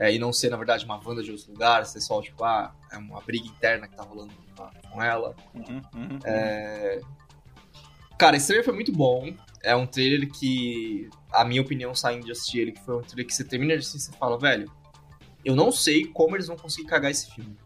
[0.00, 2.72] é, e não ser, na verdade, uma Wanda de outro lugar, ser só, tipo, ah,
[2.92, 5.34] é uma briga interna que tá rolando com- com ela.
[5.52, 6.18] Uhum, uhum.
[8.18, 9.32] Cara, esse trailer foi muito bom.
[9.62, 13.26] É um trailer que, a minha opinião, saindo de assistir ele, que foi um trailer
[13.26, 14.70] que você termina de assistir e você fala, velho,
[15.44, 17.56] eu não sei como eles vão conseguir cagar esse filme.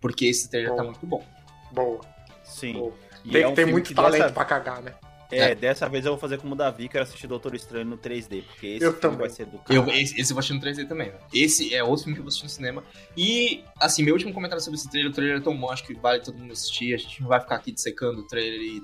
[0.00, 0.90] Porque esse trailer tá Bom.
[0.90, 1.24] muito bom.
[1.72, 2.00] Boa.
[2.42, 2.72] Sim.
[2.74, 2.92] boa.
[3.24, 4.94] E Tem, é um tem filme muito que talento dessa- pra cagar, né?
[5.30, 8.42] É, dessa vez eu vou fazer como o Davi, quero assistir Doutor Estranho no 3D,
[8.42, 11.14] porque esse vai ser do Eu, esse, esse eu vou assistir no 3D também, né?
[11.32, 12.84] Esse é outro filme que eu vou assistir no cinema.
[13.16, 15.94] E, assim, meu último comentário sobre esse trailer, o trailer é tão bom, acho que
[15.94, 16.94] vale todo mundo assistir.
[16.94, 18.82] A gente não vai ficar aqui dissecando o trailer e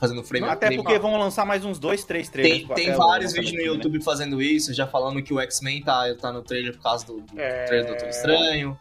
[0.00, 2.66] fazendo frame Até frame- porque vão lançar mais uns dois, três trailers.
[2.68, 3.64] Tem, tem até vários vídeos no né?
[3.64, 7.20] YouTube fazendo isso, já falando que o X-Men tá, tá no trailer por causa do,
[7.20, 7.64] do É.
[7.64, 8.78] trailer do Doutor Estranho.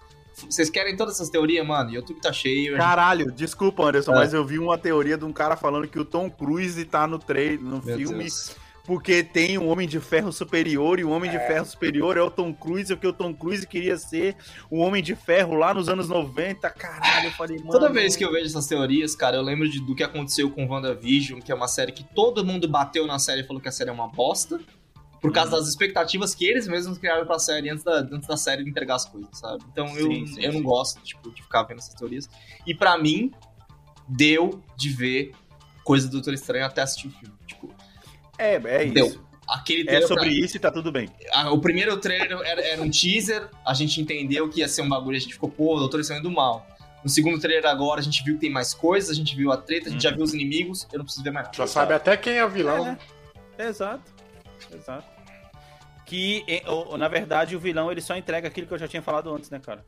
[0.49, 1.91] Vocês querem todas essas teorias, mano?
[1.91, 2.71] YouTube tá cheio.
[2.73, 4.15] gente- Caralho, desculpa, Anderson, É.
[4.15, 7.17] mas eu vi uma teoria de um cara falando que o Tom Cruise tá no
[7.17, 8.55] trailer, no Meu filme, Deus.
[8.85, 11.47] porque tem um Homem de Ferro superior e o Homem de É.
[11.47, 14.35] Ferro superior é o Tom Cruise, porque o Tom Cruise queria ser
[14.69, 16.69] o Homem de Ferro lá nos anos 90.
[16.69, 17.71] Caralho, eu falei, mano.
[17.71, 20.67] Toda vez que eu vejo essas teorias, cara, eu lembro de- do que aconteceu com
[20.67, 23.71] WandaVision, que é uma série que todo mundo bateu na série e falou que a
[23.71, 24.59] série é uma bosta.
[25.21, 25.57] Por causa Uhum.
[25.59, 29.05] das expectativas que eles mesmos criaram pra série antes da, antes da série entregar as
[29.05, 29.63] coisas, sabe?
[29.71, 30.65] Então eu, Sim, sim, eu não sim.
[30.65, 32.29] gosto tipo, de ficar vendo essas teorias.
[32.67, 33.31] E pra mim,
[34.07, 35.31] deu de ver
[35.83, 37.33] coisa do Doutor Estranho até assistir o filme.
[37.47, 37.73] Tipo,
[38.37, 39.07] É, é Deu.
[39.07, 39.23] isso.
[39.47, 41.09] aquele É sobre pra- isso e tá tudo bem.
[41.51, 45.17] O primeiro trailer era, era um teaser, a gente entendeu que ia ser um bagulho,
[45.17, 46.67] a gente ficou, pô, o Doutor Estranho do mal.
[47.03, 49.57] No segundo trailer agora, a gente viu que tem mais coisas, a gente viu a
[49.57, 51.57] treta, a gente já viu os inimigos, eu não preciso ver mais nada.
[51.57, 52.83] Já sabe até quem é o vilão.
[52.85, 52.97] né?
[53.57, 54.16] Exato.
[54.71, 55.07] Exato.
[56.05, 56.45] Que,
[56.97, 59.59] na verdade, o vilão ele só entrega aquilo que eu já tinha falado antes, né,
[59.59, 59.85] cara?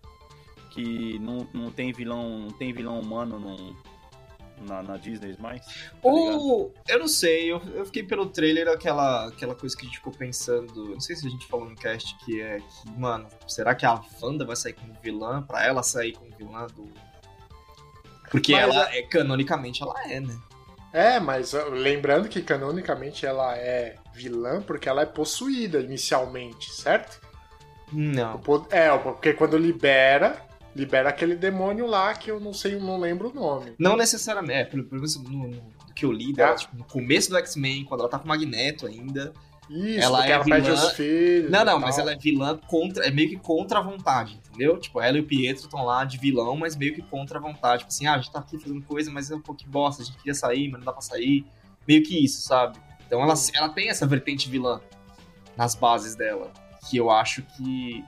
[0.72, 3.76] Que não, não tem vilão, não tem vilão humano no,
[4.68, 5.66] na, na Disney mais.
[5.66, 5.72] tá?
[6.04, 9.98] Ou, eu não sei, eu, eu fiquei pelo trailer aquela, aquela coisa que a gente
[9.98, 13.74] ficou pensando, não sei se a gente falou no cast, que é que, mano, será
[13.74, 15.42] que a Wanda vai sair como vilã?
[15.44, 16.90] Pra ela sair como vilã do...
[18.30, 20.40] Porque Mas ela, é, canonicamente, ela é, né?
[20.92, 27.20] É, mas lembrando que canonicamente ela é vilã porque ela é possuída inicialmente, certo?
[27.92, 28.38] O Não.
[28.40, 30.42] po- É, porque quando libera,
[30.76, 33.74] libera aquele demônio lá que eu não sei, não lembro o nome.
[33.80, 34.54] Não necessariamente.
[34.54, 36.56] É, pelo, pelo menos no, no- que eu li dela, Ah.
[36.56, 39.34] tipo, no começo do X-Men, quando ela tá com o Magneto ainda.
[39.70, 41.52] Isso, Ela é ela perde vilã- os filhos.
[41.52, 43.06] Não, não, mas ela é vilã contra.
[43.06, 44.80] É meio que contra a vontade, entendeu?
[44.80, 47.80] Tipo, ela e o Pietro estão lá de vilão, mas meio que contra a vontade.
[47.84, 50.02] Tipo assim, ah, a gente tá aqui fazendo coisa, mas é um pouco que bosta,
[50.02, 51.46] a gente queria sair, mas não dá pra sair.
[51.88, 52.80] Meio que isso, sabe?
[53.10, 54.80] Então ela, ela tem essa vertente vilã
[55.58, 56.54] nas bases dela.
[56.88, 58.06] Que eu acho que.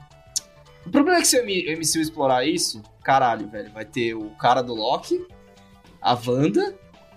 [0.86, 4.62] O problema é que se o MCU explorar isso, caralho, velho, vai ter o cara
[4.62, 5.28] do Loki,
[6.00, 6.76] a Wanda,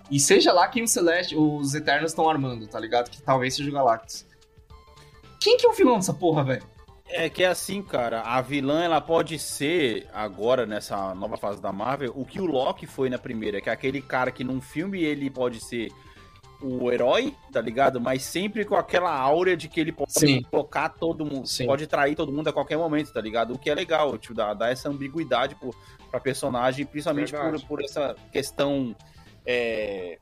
[0.09, 3.09] e seja lá quem o Celeste, os Eternos estão armando, tá ligado?
[3.09, 4.25] Que talvez seja o Galactus.
[5.39, 6.63] Quem que é o vilão dessa porra, velho?
[7.07, 11.71] É que é assim, cara, a vilã ela pode ser, agora nessa nova fase da
[11.71, 15.03] Marvel, o que o Loki foi na primeira, que é aquele cara que num filme
[15.03, 15.91] ele pode ser
[16.61, 17.99] o herói, tá ligado?
[18.01, 20.41] Mas sempre com aquela áurea de que ele pode Sim.
[20.43, 21.65] colocar todo mundo, Sim.
[21.65, 23.53] pode trair todo mundo a qualquer momento, tá ligado?
[23.53, 25.73] O que é legal, tipo, dá, dá essa ambiguidade pro,
[26.09, 28.95] pra personagem, principalmente por, por essa questão
[29.45, 30.17] é,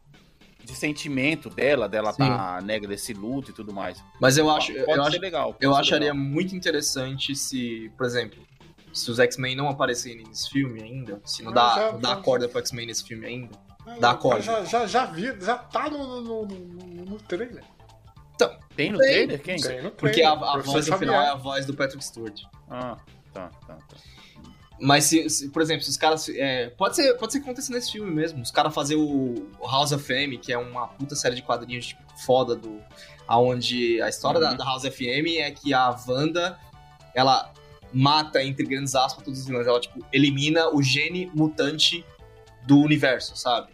[0.64, 2.18] de sentimento dela, dela Sim.
[2.20, 4.04] tá nega desse luto e tudo mais.
[4.20, 5.54] Mas eu acho, pode eu acho, legal.
[5.54, 6.24] pode eu acharia legal.
[6.26, 8.42] muito interessante se, por exemplo,
[8.92, 12.10] se os X-Men não aparecerem nesse filme ainda, se não Não, dá, já- não dá
[12.10, 13.58] já- corda pro X-Men nesse filme ainda.
[13.86, 14.42] Ah, dá já- corda.
[14.42, 17.64] Já, já, já vi, já tá no, no, no, no, trailer.
[18.76, 19.08] Tem no Tem.
[19.28, 19.42] trailer?
[19.42, 19.56] Quem?
[19.56, 19.92] Tem no trailer.
[19.92, 22.42] Porque a, a voz no final é a voz do Patrick Stewart.
[22.70, 22.98] Ah,
[23.32, 23.96] tá, tá, tá.
[24.82, 26.28] Mas, se, se- por exemplo, se os caras.
[26.30, 28.42] é, pode, ser, pode ser que aconteça nesse filme mesmo.
[28.42, 32.02] Os caras fazer o, House of FM, que é uma puta série de quadrinhos tipo,
[32.26, 32.82] foda do.
[33.28, 34.58] Aonde a história da, Uhum.
[34.58, 36.58] da House FM é que a Wanda
[37.14, 37.54] ela
[37.94, 39.68] mata, entre grandes aspas, todos os vilões.
[39.68, 42.04] Ela, tipo, elimina o gene mutante
[42.64, 43.72] do universo, sabe?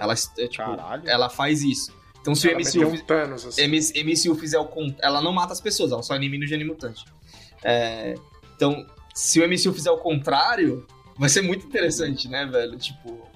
[0.00, 1.08] Ela, é, tipo, Caralho.
[1.08, 1.92] ela faz isso.
[2.20, 3.66] Então se o Ela MCU, meteu um Thanos, assim.
[3.66, 4.68] MCU fizer o
[5.00, 7.04] ela não mata as pessoas, ela só elimina o gene mutante.
[7.62, 8.14] É,
[8.56, 10.86] então, se o MCU fizer o contrário,
[11.16, 12.76] vai ser muito interessante, né, velho?
[12.78, 13.28] Tipo,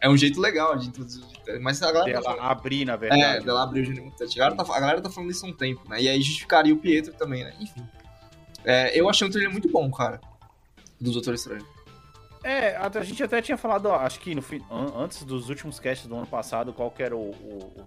[0.00, 1.24] é um jeito legal de introduzir.
[1.60, 3.44] Mas a galera tá Dela abrir, na é, verdade.
[3.44, 4.40] dela abrir o gene mutante.
[4.40, 6.02] A galera, tá, a galera tá falando isso há um tempo, né?
[6.02, 7.54] E aí justificaria o Pietro também, né?
[7.60, 7.86] Enfim.
[8.64, 10.20] É, eu achei um trailer muito bom, cara.
[11.00, 11.64] Do Doutor Estranho.
[12.48, 15.48] É, a a gente até tinha falado, ó, acho que no fim, an- antes dos
[15.48, 17.84] últimos casts do ano passado, qual que era o, o-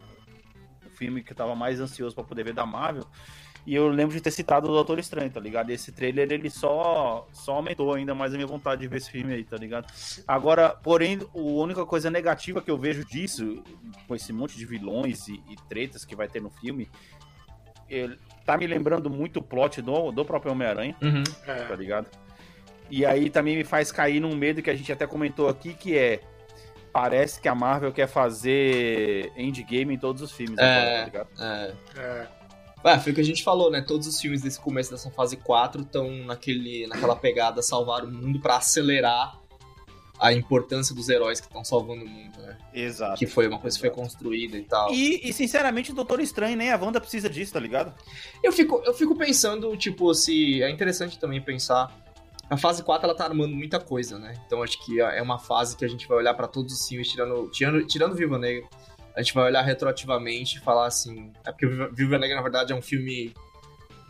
[0.85, 3.05] o filme que eu tava mais ansioso pra poder ver da Marvel.
[3.65, 5.69] E eu lembro de ter citado o Doutor Estranho, tá ligado?
[5.69, 9.11] E esse trailer ele só, só aumentou ainda mais a minha vontade de ver esse
[9.11, 9.85] filme aí, tá ligado?
[10.27, 13.61] Agora, porém, a única coisa negativa que eu vejo disso,
[14.07, 16.89] com esse monte de vilões e, e tretas que vai ter no filme,
[17.87, 21.23] ele tá me lembrando muito o plot do, do próprio Homem-Aranha, Uhum.
[21.45, 21.65] É.
[21.65, 22.07] tá ligado?
[22.89, 25.97] E aí também me faz cair num medo que a gente até comentou aqui, que
[25.97, 26.19] é.
[26.91, 30.63] Parece que a Marvel quer fazer endgame em todos os filmes, É.
[30.63, 31.28] agora, tá ligado?
[31.39, 31.73] É.
[32.02, 32.28] É.
[32.84, 33.82] Ah, foi o que a gente falou, né?
[33.82, 38.39] Todos os filmes desse começo dessa fase 4 estão naquele, naquela pegada salvar o mundo
[38.39, 39.38] pra acelerar
[40.19, 42.58] a importância dos heróis que estão salvando o mundo, né?
[42.73, 43.17] Exato.
[43.19, 44.91] Que foi uma coisa que foi construída e tal.
[44.93, 47.93] E, e, sinceramente, o Doutor Estranho nem a Wanda precisa disso, tá ligado?
[48.43, 51.93] Eu fico, eu fico pensando, tipo, se é interessante também pensar.
[52.49, 54.33] A fase 4 ela tá armando muita coisa, né?
[54.45, 57.07] Então acho que é uma fase que a gente vai olhar pra todos os filmes,
[57.09, 58.67] tirando, tirando, tirando Viva Negra.
[59.15, 61.31] A gente vai olhar retroativamente e falar assim.
[61.45, 63.33] É porque o Viva- Negra, na verdade, é um filme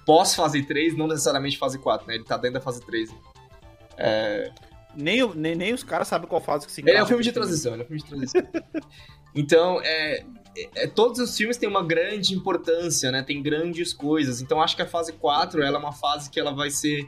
[0.06, 2.15] pós-fase 3, não necessariamente fase 4, né?
[2.15, 3.10] Ele tá dentro da fase 3.
[4.95, 7.23] Nem, o- nem, nem os caras sabem qual fase que se Ele é um filme
[7.23, 8.41] de transição, ele é um filme de transição.
[9.36, 10.23] então, é,
[10.58, 13.21] é- é- todos os filmes têm uma grande importância, né?
[13.21, 14.41] Tem grandes coisas.
[14.41, 17.08] Então, acho que a fase 4, ela é uma fase que ela vai ser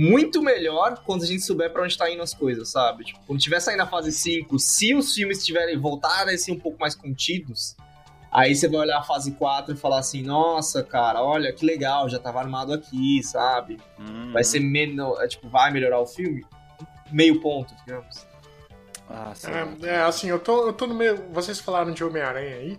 [0.00, 3.04] muito melhor quando a gente souber pra onde tá indo as coisas, sabe?
[3.04, 6.58] Tipo, quando tiver saindo a fase 5, se os filmes tiverem voltarem a ser um
[6.58, 7.76] pouco mais contidos,
[8.32, 12.08] aí você vai olhar a fase 4 e falar assim, nossa, cara, olha que legal,
[12.08, 13.78] já tava armado aqui, sabe?
[13.98, 14.32] Uhum.
[14.32, 16.46] Vai ser menor, é, tipo, vai melhorar o filme?
[17.12, 18.26] Meio ponto, digamos.
[19.06, 19.50] Ah, sim.
[19.82, 21.26] É, é, assim, eu tô, eu tô no meio.
[21.30, 22.78] Vocês falaram de Homem-Aranha aí.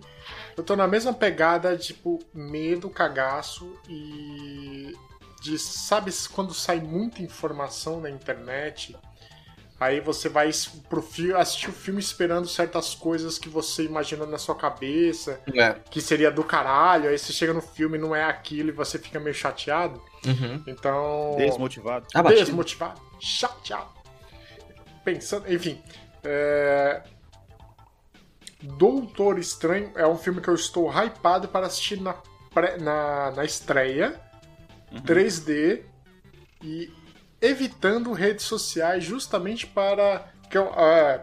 [0.56, 4.92] Eu tô na mesma pegada, tipo, medo, cagaço e.
[5.42, 8.96] De, sabe quando sai muita informação na internet?
[9.80, 10.48] Aí você vai
[10.88, 15.72] pro fi- assistir o filme esperando certas coisas que você imagina na sua cabeça, É.
[15.90, 18.96] que seria do caralho, aí você chega no filme e não é aquilo e você
[18.96, 20.00] fica meio chateado.
[20.24, 20.62] Uhum.
[20.68, 21.34] Então.
[21.36, 22.06] Desmotivado.
[22.14, 22.44] Abatido.
[22.44, 23.90] desmotivado, chateado.
[25.04, 25.82] Pensando, enfim.
[26.22, 27.02] é,
[28.62, 32.14] Doutor Estranho é um filme que eu estou hypado para assistir na,
[32.54, 34.20] pré- na, na estreia,
[35.00, 35.82] 3D,
[36.62, 36.90] e
[37.40, 40.26] evitando redes sociais justamente para.
[40.50, 41.22] Que eu, é,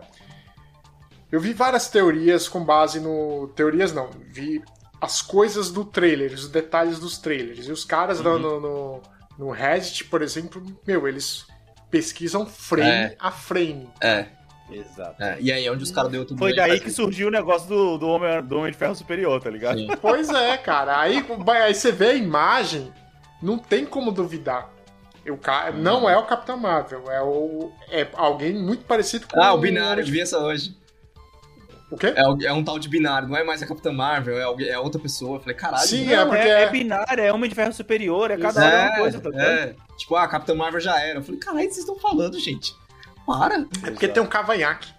[1.31, 3.47] eu vi várias teorias com base no.
[3.55, 4.61] Teorias não, vi
[5.01, 7.67] as coisas do trailer, os detalhes dos trailers.
[7.67, 9.01] E os caras no, no, no,
[9.37, 11.45] no Reddit, por exemplo, meu, eles
[11.89, 13.15] pesquisam frame É.
[13.19, 13.89] a frame.
[14.01, 14.25] É,
[14.71, 15.21] Exato.
[15.23, 15.37] é.
[15.39, 18.07] E aí, onde os caras deu tudo Foi daí que surgiu o negócio do, do,
[18.07, 19.77] homem, do Homem de Ferro Superior, tá ligado?
[19.77, 19.87] Sim.
[20.01, 20.99] Pois é, cara.
[20.99, 21.25] Aí,
[21.63, 22.91] aí você vê a imagem,
[23.41, 24.69] não tem como duvidar.
[25.29, 25.71] O ca...
[25.71, 27.71] Não é o Capitão Marvel, é, o...
[27.91, 30.75] é alguém muito parecido com Ah, o binário, eu vi essa hoje.
[31.91, 32.13] O quê?
[32.15, 34.79] É, é um tal de binário, não é mais a Capitã Marvel, é, alguém- é
[34.79, 35.37] outra pessoa.
[35.37, 35.87] Eu falei, caralho.
[35.87, 38.37] Sim, não, é Não, porque é, é- é binário, é Homem de Ferro Superior, é
[38.37, 39.75] cada hora uma coisa, tá é.
[39.97, 41.19] Tipo, ah, a Capitã Marvel já era.
[41.19, 42.73] Eu falei, caralho, vocês estão falando, gente.
[43.25, 43.65] Para.
[43.83, 44.91] É porque tem um cavanhaque.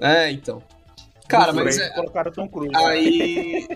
[0.00, 0.62] É, então.
[1.28, 2.76] Cara, Muito mas é, Colocaram Tom Cruise.
[2.76, 3.66] aí.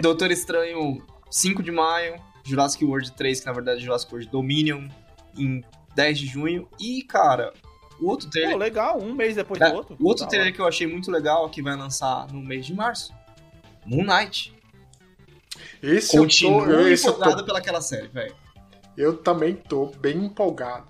[0.00, 2.16] Doutor Estranho, 5 de maio.
[2.46, 4.88] Jurassic World 3, que na verdade é Jurassic World Dominion,
[5.36, 5.62] em
[5.94, 6.68] 10 de junho.
[6.80, 7.52] E, cara,
[8.00, 8.56] o outro Pô, trailer.
[8.56, 9.96] legal, um mês depois É, do outro.
[9.98, 13.12] o outro trailer que eu achei muito legal, que vai lançar no mês de março.
[13.84, 14.54] Moon Knight.
[15.82, 18.34] Esse eu, Continua tô, eu, esse eu, empolgado tô, pelaquela série, velho.
[18.96, 20.86] eu também tô bem empolgado.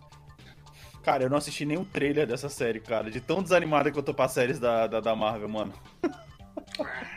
[1.03, 3.09] Cara, eu não assisti nenhum trailer dessa série, cara.
[3.11, 5.73] De tão desanimada que eu tô pra séries da, da, da Marvel, mano.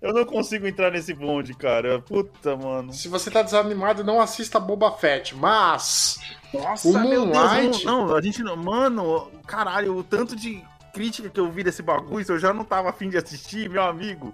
[0.00, 2.00] Eu não consigo entrar nesse bonde, cara.
[2.00, 2.92] Puta, mano.
[2.92, 6.18] Se você tá desanimado, não assista Boba Fett, mas.
[6.54, 8.56] Nossa, O meu Deus, Moonlight- não, não, a gente não.
[8.56, 10.62] Mano, caralho, o tanto de
[10.94, 14.32] crítica que eu vi desse bagulho, eu já não tava afim de assistir, meu amigo.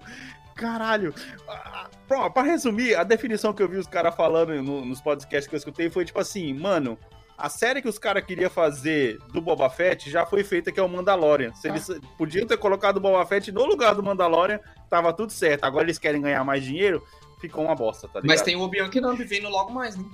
[0.54, 1.14] Caralho.
[1.48, 5.48] Ah, Pra, pra resumir, a definição que eu vi os caras falando no- nos podcasts
[5.48, 6.98] que eu escutei foi tipo assim, mano.
[7.36, 10.82] A série que os caras queriam fazer do Boba Fett já foi feita, que é
[10.82, 11.52] o Mandalorian.
[11.54, 15.64] Se eles podiam ter colocado o Boba Fett no lugar do Mandalorian, tava tudo certo.
[15.64, 17.04] Agora eles querem ganhar mais dinheiro,
[17.40, 18.28] ficou uma bosta, tá ligado?
[18.28, 20.04] Mas tem o Obi-Wan Kenobi vindo logo mais, né?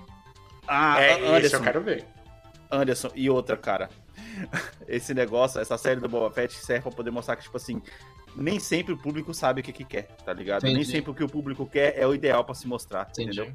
[0.66, 2.06] Ah, é, esse Anderson, eu quero ver.
[2.70, 3.90] Anderson, e outra, cara.
[4.86, 7.82] Esse negócio, essa série do Boba Fett serve pra poder mostrar que, tipo assim,
[8.36, 10.62] nem sempre o público sabe o que, que quer, tá ligado?
[10.62, 10.90] Nem Entendi.
[10.90, 13.40] sempre o que o público quer é o ideal pra se mostrar, Entendi.
[13.40, 13.54] entendeu?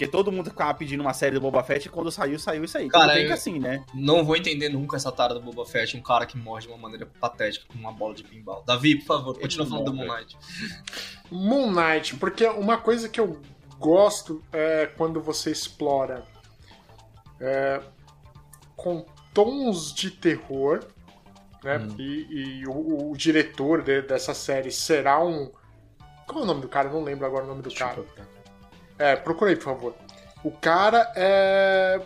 [0.00, 2.78] Porque todo mundo ficava pedindo uma série do Boba Fett e quando saiu, saiu isso
[2.78, 2.88] aí.
[2.88, 3.84] Cara, eu- que assim, né?
[3.92, 6.78] Não vou entender nunca essa tara do Boba Fett, um cara que morre de uma
[6.78, 8.62] maneira patética com uma bola de pinball.
[8.66, 9.94] Davi, por favor, continua Ele falando do.
[9.94, 10.38] Moon Knight.
[11.30, 13.42] Moon Knight, porque uma coisa que eu
[13.78, 16.24] gosto é quando você explora
[17.38, 17.82] é,
[18.74, 20.82] com tons de terror,
[21.62, 21.76] né?
[21.76, 21.94] Hum.
[21.98, 25.50] E, e o, o diretor de- dessa série será um.
[26.26, 26.88] Qual é o nome do cara?
[26.88, 28.02] Eu não lembro agora o nome do cara.
[29.00, 29.94] É, procurei, por favor.
[30.44, 32.00] O cara é.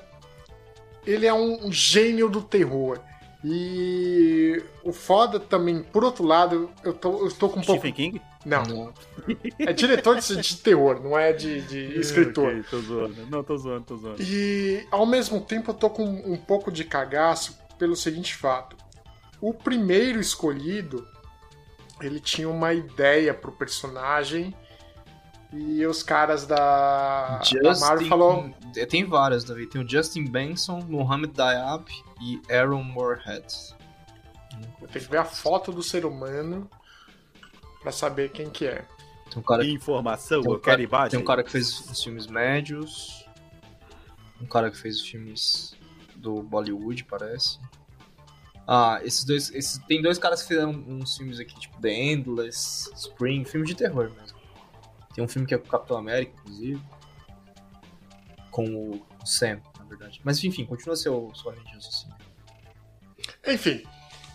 [1.05, 2.99] Ele é um gênio do terror.
[3.47, 7.81] E o foda também, por outro lado, eu tô, eu tô com um pouco.
[7.87, 8.23] Stephen King?
[8.47, 8.95] Não, Não.
[9.59, 12.49] é diretor de, de terror, não é de, de escritor.
[12.49, 13.27] Ok, tô zoando.
[13.27, 14.23] Não, tô zoando, tô zoando.
[14.23, 18.77] E ao mesmo tempo eu tô com um pouco de cagaço pelo seguinte fato.
[19.43, 21.07] O primeiro escolhido,
[22.01, 24.55] ele tinha uma ideia pro personagem
[25.55, 29.67] e os caras da, da Marvel falou É, Tem várias, Davi.
[29.67, 31.85] Tem o Justin Benson, Mohamed Diab
[32.21, 33.47] e Aaron Moorhead.
[34.93, 36.69] tem que ver a foto do ser humano
[37.83, 38.85] pra saber quem que é.
[39.31, 41.11] Tem um cara, Informação, tem um eu cara- quero imagem.
[41.11, 43.25] tem um cara que fez os filmes médios.
[44.41, 45.75] Um cara que fez os filmes
[46.17, 47.59] do Bollywood, parece.
[48.67, 49.51] Ah, esses dois.
[49.55, 53.75] Esses, tem dois caras que fizeram uns filmes aqui, tipo The Endless, Spring, filme de
[53.75, 54.34] terror mesmo.
[55.15, 56.81] Tem um filme que é com o Capitão América, inclusive.
[58.51, 60.21] Com o Sam, na verdade.
[60.25, 62.17] Mas enfim, continua seu, sua linha de raciocínio.
[63.47, 63.83] Enfim,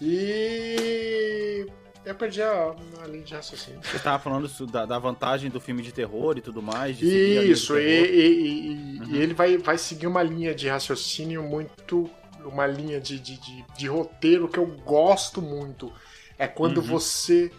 [0.01, 1.65] e
[2.05, 3.79] eu perdi a, a linha de raciocínio.
[3.83, 6.99] Você tava falando da, da vantagem do filme de terror e tudo mais.
[7.01, 9.15] Isso, e, e- e- Uhum.
[9.15, 12.09] e ele vai, vai seguir uma linha de raciocínio muito.
[12.43, 15.91] Uma linha de, de, de, de roteiro que eu gosto muito.
[16.37, 16.83] É quando Uhum.
[16.87, 17.51] você.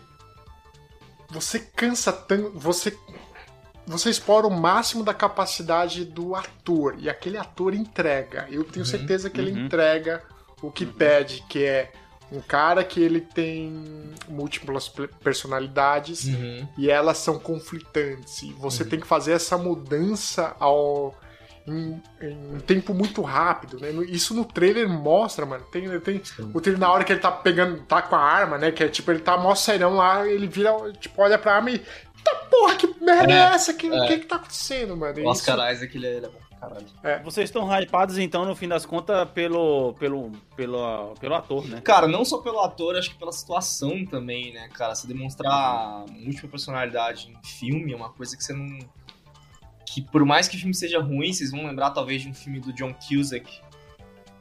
[1.30, 2.50] Você cansa tanto.
[2.58, 2.96] Você.
[3.86, 6.94] Você explora o máximo da capacidade do ator.
[6.98, 8.46] E aquele ator entrega.
[8.50, 9.66] Eu tenho Uhum, certeza que ele uhum.
[9.66, 10.22] entrega
[10.62, 11.90] o que pede, que é
[12.30, 16.68] um cara que ele tem múltiplas pe- personalidades Uhum.
[16.78, 18.42] e elas são conflitantes.
[18.42, 18.88] E você Uhum.
[18.90, 21.12] tem que fazer essa mudança ao
[21.70, 23.90] em, em um tempo muito rápido, né?
[24.08, 25.64] Isso no trailer mostra, mano.
[25.70, 26.20] Tem, tem
[26.54, 28.70] o trailer na hora que ele tá pegando, tá com a arma, né?
[28.72, 31.78] Que é tipo, ele tá mó serão lá, ele vira, tipo, olha pra arma e.
[32.22, 33.72] Tá porra, que merda é, É, essa?
[33.72, 34.06] O que, é.
[34.06, 35.16] que que tá acontecendo, mano?
[35.16, 37.24] O Isso- Oscar Isaac, ele é, ele é bom caralho.
[37.24, 41.80] Vocês estão hypados, então, no fim das contas, pelo, pelo, pelo, pelo ator, né?
[41.80, 44.94] Cara, não só pelo ator, acho que pela situação também, né, cara?
[44.94, 48.78] Você demonstrar múltipla personalidade em filme é uma coisa que você não.
[49.92, 52.60] Que por mais que o filme seja ruim, vocês vão lembrar talvez de um filme
[52.60, 53.50] do John Cusack.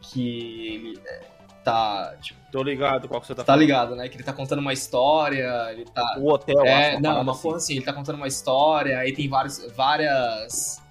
[0.01, 1.21] Que ele é,
[1.63, 2.15] tá.
[2.21, 3.61] Tipo, Tô ligado qual que você tá tá falando.
[3.61, 4.07] ligado, né?
[4.09, 6.17] Que ele tá contando uma história, ele tá.
[6.19, 7.41] O hotel, acho, É, uma não, uma assim.
[7.41, 10.81] porra assim, ele tá contando uma história, aí tem vários, várias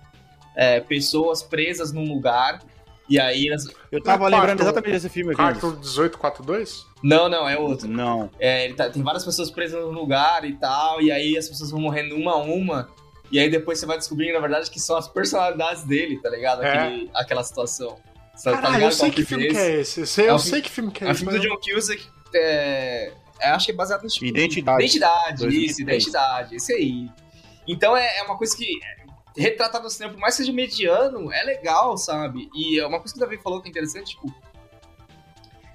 [0.56, 2.60] é, pessoas presas num lugar,
[3.08, 3.66] e aí elas.
[3.90, 5.40] Eu tava É, lembrando exatamente desse filme aqui.
[5.42, 6.84] Quarto 1842?
[7.02, 7.88] Não, não, é outro.
[7.88, 8.30] Não.
[8.38, 11.70] É, ele tá- tem várias pessoas presas no lugar e tal, e aí as pessoas
[11.70, 12.88] vão morrendo uma a uma,
[13.30, 16.62] e aí depois você vai descobrindo, na verdade, que são as personalidades dele, tá ligado?
[16.62, 16.78] É.
[16.78, 17.98] Aquele- aquela situação.
[18.34, 19.60] Você tá Caralho, ligado eu sei que filme que esse?
[19.60, 20.00] é esse.
[20.00, 21.24] Eu sei, É eu sei que filme que é É um esse.
[21.24, 24.78] filme do John Cusack, é, é, acho que é baseado no tipo, Identidade.
[24.82, 25.70] Identidade, 2003.
[25.72, 27.08] isso, identidade, esse aí.
[27.66, 31.32] Então é, é uma coisa que é, retratado no cinema, por mais que seja mediano,
[31.32, 32.48] é legal, sabe?
[32.54, 34.32] E é uma coisa que o Davi falou que é interessante, tipo,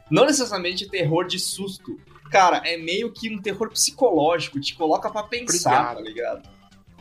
[0.10, 2.00] não necessariamente terror de susto.
[2.32, 5.96] Cara, é meio que um terror psicológico, te coloca pra pensar, Obrigado.
[5.98, 6.50] tá ligado?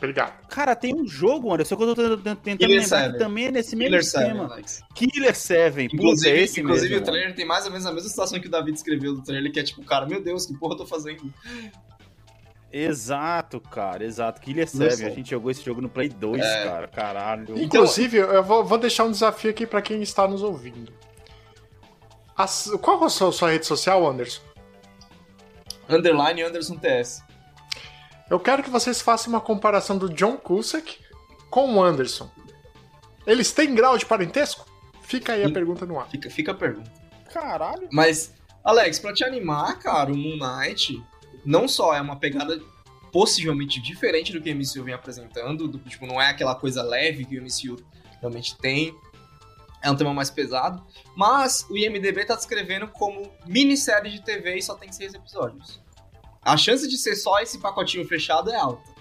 [0.03, 0.47] Obrigado.
[0.47, 3.11] Cara, tem um jogo, Anderson, que eu tô tentando lembrar Seven.
[3.13, 4.53] que também é nesse mesmo Killer Seven, esquema.
[4.53, 4.83] Alex.
[4.93, 5.87] Killer Seven.
[5.89, 8.39] Puta, Inclusive, é esse inclusive mesmo, o trailer tem mais ou menos a mesma situação
[8.39, 10.77] que o Davi descreveu do trailer, que é tipo, cara, meu Deus, que porra eu
[10.79, 11.33] tô fazendo?
[12.71, 14.41] Exato, cara, exato.
[14.41, 14.97] Killer Não Seven.
[14.97, 15.07] sei.
[15.07, 16.63] A gente jogou esse jogo no Play 2, É.
[16.63, 16.87] cara.
[16.87, 17.57] Caralho.
[17.61, 20.91] Inclusive, eu vou, vou deixar um desafio aqui pra quem está nos ouvindo.
[22.35, 24.41] As- qual é a sua, sua rede social, Anderson?
[25.87, 27.21] Underline Anderson TS.
[28.29, 30.97] Eu quero que vocês façam uma comparação do John Cusack
[31.49, 32.29] com o Anderson.
[33.25, 34.65] Eles têm grau de parentesco?
[35.01, 35.53] Fica aí a Sim.
[35.53, 36.09] pergunta no ar.
[36.09, 36.91] Fica, fica a pergunta.
[37.31, 37.87] Caralho.
[37.91, 38.33] Mas,
[38.63, 41.03] Alex, pra te animar, cara, o Moon Knight
[41.45, 42.59] não só é uma pegada
[43.11, 47.25] possivelmente diferente do que o MCU vem apresentando, do, tipo, não é aquela coisa leve
[47.25, 47.77] que o MCU
[48.19, 48.95] realmente tem,
[49.83, 50.83] é um tema mais pesado,
[51.15, 55.82] mas o IMDB tá descrevendo como minissérie de TV e só tem seis episódios.
[56.45, 58.91] A chance de ser só esse pacotinho fechado é alta.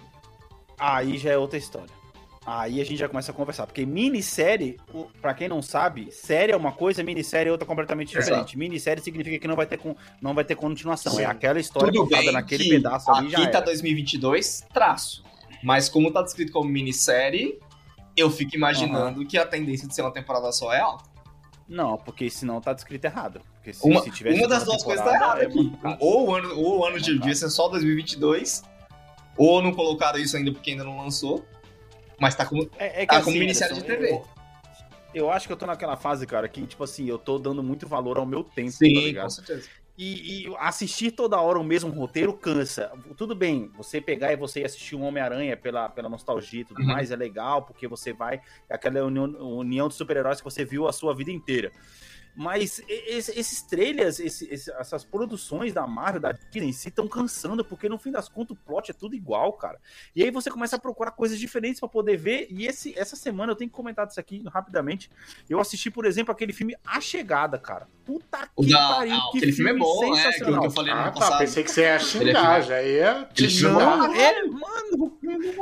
[0.78, 1.90] Aí já é outra história.
[2.44, 3.66] Aí a gente já começa a conversar.
[3.66, 4.76] Porque minissérie,
[5.20, 8.24] pra quem não sabe, série é uma coisa, minissérie é outra completamente Exato.
[8.30, 8.58] diferente.
[8.58, 11.12] Minissérie significa que não vai ter, con- não vai ter continuação.
[11.12, 11.22] Sim.
[11.22, 13.66] É aquela história Tudo contada naquele que pedaço ali já aqui tá era.
[13.66, 15.22] 2022, traço.
[15.62, 17.60] Mas como tá descrito como minissérie,
[18.16, 21.11] eu fico imaginando que a tendência de ser uma temporada só é alta.
[21.72, 23.40] Não, porque senão tá descrito errado.
[23.54, 25.72] Porque se, Uma, se tivesse uma das duas coisas tá errada é aqui.
[25.98, 28.62] Ou o ano, ou o ano de devia ser só 2022,
[29.38, 31.42] ou não colocaram isso ainda porque ainda não lançou.
[32.20, 32.68] Mas tá como.
[32.78, 34.10] É, é Tá assim, como minissérie de TV.
[34.10, 34.26] Eu,
[35.14, 37.88] eu acho que eu tô naquela fase, cara, que, tipo assim, eu tô dando muito
[37.88, 39.24] valor ao meu tempo, tá Sim, ligado?
[39.24, 39.68] com certeza.
[39.96, 42.90] E, e assistir toda hora o mesmo roteiro cansa.
[43.14, 46.86] Tudo bem, você pegar e você assistir um Homem-Aranha pela, pela nostalgia e tudo Uhum.
[46.86, 48.40] mais é legal, porque você vai.
[48.70, 49.24] É aquela união,
[49.58, 51.70] união de super-heróis que você viu a sua vida inteira.
[52.34, 54.18] Mas esse- esses trailers,
[54.78, 58.56] essas produções da Marvel, da Disney em si, estão cansando, porque no fim das contas
[58.56, 59.78] o plot é tudo igual, cara.
[60.16, 62.46] E aí você começa a procurar coisas diferentes pra poder ver.
[62.50, 65.10] E esse, essa semana eu tenho que comentar disso aqui rapidamente.
[65.48, 67.86] Eu assisti, por exemplo, aquele filme A Chegada, cara.
[68.04, 70.06] Puta O que da, pariu, ah, que aquele filme é bom, né?
[70.06, 70.64] Aquilo que sensacional.
[70.64, 71.38] eu falei Ah, tá.
[71.38, 73.74] Pensei que você ia é xingar, filme- já ia é filme.
[73.78, 75.18] Não, é, mano,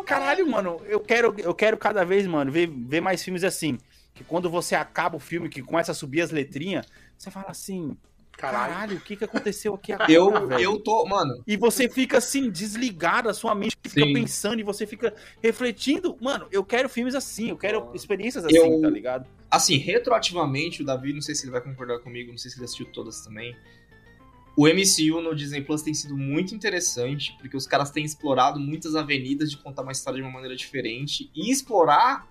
[0.06, 3.78] caralho, mano, eu quero, eu quero cada vez, mano, ver, ver mais filmes assim.
[4.20, 6.84] Que quando você acaba o filme, que começa a subir as letrinhas,
[7.16, 7.96] você fala assim,
[8.32, 8.68] Caralho.
[8.74, 10.60] caralho, o que que aconteceu aqui agora, Eu, velho?
[10.60, 14.12] eu tô, mano, E você fica assim, desligado, a sua mente fica Sim.
[14.12, 16.18] pensando e você fica refletindo.
[16.20, 19.26] Mano, eu quero filmes assim, eu quero experiências assim, Eu- tá ligado?
[19.50, 22.66] assim, retroativamente, o Davi, não sei se ele vai concordar comigo, não sei se ele
[22.66, 23.56] assistiu todas também.
[24.54, 28.94] O MCU no Disney Plus tem sido muito interessante, porque os caras têm explorado muitas
[28.94, 32.28] avenidas de contar uma história de uma maneira diferente e explorar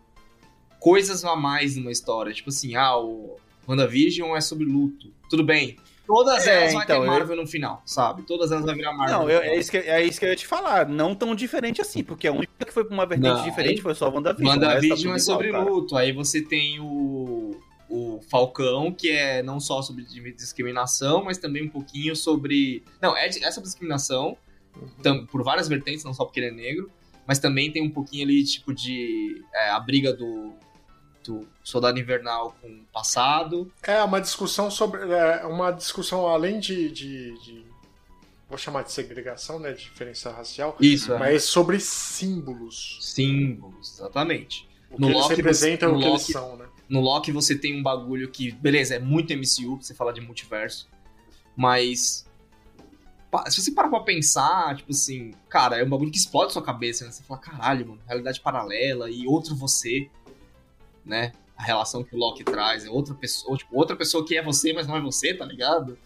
[0.79, 2.33] coisas a mais numa história.
[2.33, 3.35] Tipo assim, ah, o
[3.67, 5.11] WandaVision é sobre luto.
[5.29, 5.77] Tudo bem.
[6.07, 8.23] Todas É, elas vai então, ter eu- Marvel no final, sabe?
[8.23, 9.19] Todas elas vai virar Marvel.
[9.19, 10.87] Não, eu- é, isso que, é isso que eu ia te falar.
[10.89, 13.81] Não tão diferente assim, porque a única que foi pra uma vertente Não, diferente aí-
[13.81, 14.59] foi só a WandaVision.
[14.59, 15.63] tá WandaVision tudo é igual, sobre cara.
[15.63, 15.95] luto.
[15.95, 17.51] Aí você tem o,
[17.87, 22.81] o Falcão, que é não só sobre di- discriminação, mas também um pouquinho sobre.
[22.99, 24.35] Não, é, é sobre discriminação,
[25.03, 26.89] tam- por várias vertentes, não só porque ele é negro,
[27.27, 29.43] mas também tem um pouquinho ali, tipo, de.
[29.53, 30.53] é, a briga do,
[31.29, 33.71] do soldado invernal com o passado.
[33.83, 35.01] É uma discussão sobre.
[35.11, 37.69] É, uma discussão além de, de, de-
[38.49, 39.73] Vou chamar de segregação, né?
[39.73, 40.75] De diferença racial.
[40.79, 41.19] Isso, é.
[41.19, 42.97] Mas sobre símbolos.
[42.99, 44.67] Símbolos, exatamente.
[44.89, 46.65] O que No eles Loki, representam o que no eles Loki- são, né?
[46.89, 50.21] No Loki você tem um bagulho que, beleza, é muito MCU pra você falar de
[50.21, 50.89] multiverso,
[51.55, 52.25] mas
[53.49, 57.05] se você parar pra pensar, tipo assim, cara, é um bagulho que explode sua cabeça,
[57.05, 57.11] né?
[57.11, 60.09] Você fala, caralho, mano, realidade paralela e outro você,
[61.09, 61.33] né?
[61.57, 64.71] A relação que o Loki traz é outra pessoa, tipo, outra pessoa que é você,
[64.71, 65.97] mas não é você, tá ligado?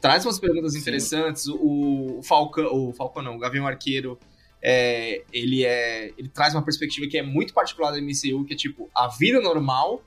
[0.00, 1.48] Traz umas perguntas interessantes.
[1.48, 4.16] O, Falcão, o Falcão não, o Gavião Arqueiro,
[4.62, 8.56] é, ele é, ele traz uma perspectiva que é muito particular do MCU, que é
[8.56, 10.02] tipo a vida normal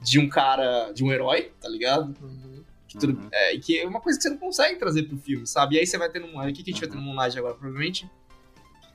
[0.00, 2.14] de um cara, de um herói, tá ligado?
[2.22, 2.62] Uhum.
[2.88, 3.28] Que tudo- Uhum.
[3.32, 5.76] é, e que é uma coisa que você não consegue trazer pro filme, sabe?
[5.76, 7.38] E aí você vai ter no, o que, que a gente vai ter no Moonlight
[7.38, 8.08] agora, provavelmente?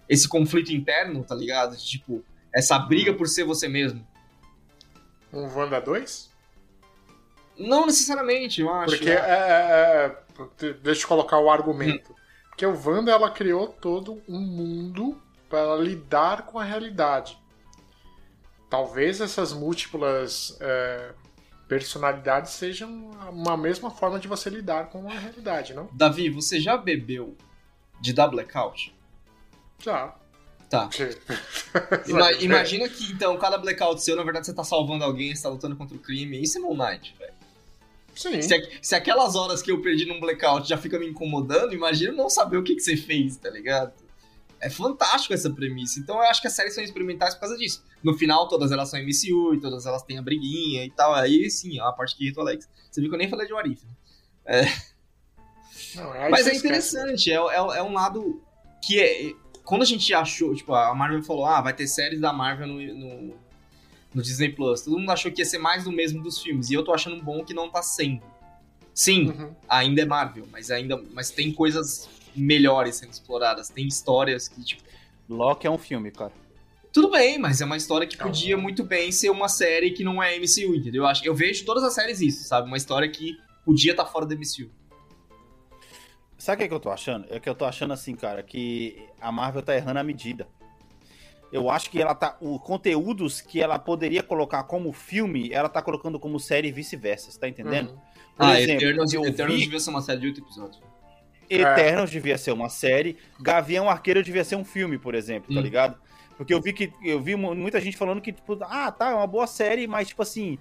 [0.08, 1.76] Esse conflito interno, tá ligado?
[1.76, 2.24] De, tipo,
[2.54, 4.08] essa briga por ser você mesmo.
[5.32, 6.30] Um Wanda 2?
[7.58, 8.96] Não necessariamente, eu acho.
[8.96, 10.16] Porque é, é,
[10.66, 12.16] é, deixa eu colocar o argumento.
[12.50, 17.38] Porque o Wanda ela criou todo um mundo para lidar com a realidade.
[18.70, 21.12] Talvez essas múltiplas é,
[21.68, 25.90] personalidades sejam uma mesma forma de você lidar com a realidade, não?
[25.92, 27.36] Davi, você já bebeu
[28.00, 28.96] de dar blackout?
[29.80, 30.16] Já.
[30.70, 30.90] Tá.
[32.08, 35.50] Ima- imagina que, então, cada blackout seu, na verdade, você tá salvando alguém, você tá
[35.50, 36.42] lutando contra o crime.
[36.42, 37.34] Isso é Moon Knight, velho.
[38.16, 38.42] Sim.
[38.42, 42.30] Se, se aquelas horas que eu perdi num blackout já fica me incomodando, imagina não
[42.30, 43.94] saber o que, que você fez, tá ligado?
[44.60, 46.00] É fantástico essa premissa.
[46.00, 47.82] Então eu acho que as séries são experimentais por causa disso.
[48.04, 51.14] No final, todas elas são MCU e todas elas têm a briguinha e tal.
[51.16, 52.68] Aí sim, é a parte que irrita o Alex.
[52.92, 54.70] Você viu que eu nem falei de Warif, né?
[55.96, 58.42] Não, aí Mas é interessante, é, é, é um lado
[58.84, 59.32] que é.
[59.70, 62.82] Quando a gente achou, tipo, a Marvel falou, ah, vai ter séries da Marvel no,
[62.82, 63.36] no,
[64.16, 64.82] no Disney Plus.
[64.82, 66.70] Todo mundo achou que ia ser mais do mesmo dos filmes.
[66.70, 68.24] E eu tô achando bom que não tá sendo.
[68.94, 69.54] Sim, Uhum.
[69.70, 71.02] ainda é Marvel, mas ainda.
[71.14, 73.70] Mas tem coisas melhores sendo exploradas.
[73.70, 74.84] Tem histórias que, tipo.
[75.30, 76.34] Loki é um filme, cara.
[76.92, 80.04] Tudo bem, mas é uma história que Então- podia muito bem ser uma série que
[80.04, 81.04] não é MCU, entendeu?
[81.04, 82.68] Eu, acho, eu vejo todas as séries isso, sabe?
[82.68, 84.72] Uma história que podia estar fora do MCU.
[86.40, 87.28] Sabe o que, é que eu tô achando?
[87.30, 90.48] É que eu tô achando assim, cara, que a Marvel tá errando a medida.
[91.52, 92.38] Eu acho que ela tá.
[92.40, 97.30] Os conteúdos que ela poderia colocar como filme, ela tá colocando como série e vice-versa,
[97.30, 97.90] você tá entendendo?
[97.92, 97.98] Uhum.
[98.38, 100.80] Por ah, exemplo, Eternos, vi- devia ser uma série de oito episódios.
[101.50, 105.64] Eternos devia ser uma série, Gavião Arqueiro devia ser um filme, por exemplo, tá Hum.
[105.64, 106.00] ligado?
[106.38, 109.16] Porque eu vi que eu vi mu- muita gente falando que tipo, ah, tá, é
[109.16, 110.58] uma boa série, mas tipo assim,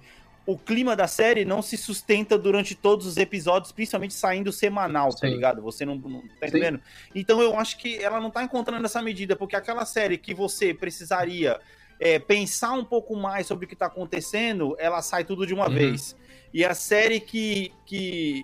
[0.51, 5.27] o clima da série não se sustenta durante todos os episódios, principalmente saindo semanal, tá
[5.27, 5.35] Sim.
[5.35, 5.61] ligado?
[5.61, 6.47] Você não, não tá Sim.
[6.47, 6.81] entendendo?
[7.13, 10.73] Então eu acho que ela não tá encontrando essa medida, porque aquela série que você
[10.73, 11.59] precisaria
[11.99, 15.67] é, pensar um pouco mais sobre o que tá acontecendo, ela sai tudo de uma
[15.67, 15.75] Uhum.
[15.75, 16.15] vez.
[16.51, 18.43] E a série que, que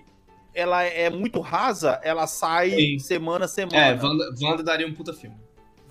[0.53, 2.99] ela é muito rasa, ela sai Sim.
[2.99, 3.77] semana a semana.
[3.77, 5.35] É, Wanda, Wanda daria um puta filme.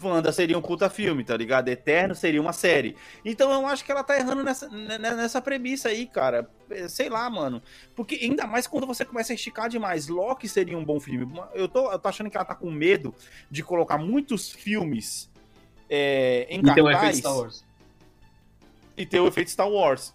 [0.03, 1.69] Wanda seria um puta filme, tá ligado?
[1.69, 2.97] Eterno seria uma série.
[3.25, 6.49] Então eu acho que ela tá errando nessa, né, nessa premissa aí, cara.
[6.71, 7.63] É, sei lá, mano.
[7.95, 10.09] Porque ainda mais quando você começa a esticar demais.
[10.09, 11.41] Loki seria um bom filme.
[11.55, 13.15] Eu tô, eu tô achando que ela tá com medo
[13.51, 15.31] de colocar muitos filmes
[15.89, 17.65] é, em e cartaz.
[18.97, 20.15] E ter o efeito Star Wars.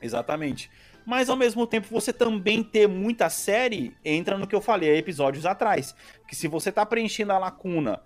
[0.00, 0.70] Exatamente.
[1.04, 5.44] Mas ao mesmo tempo, você também ter muita série entra no que eu falei episódios
[5.44, 5.94] atrás.
[6.28, 8.00] Que se você tá preenchendo a lacuna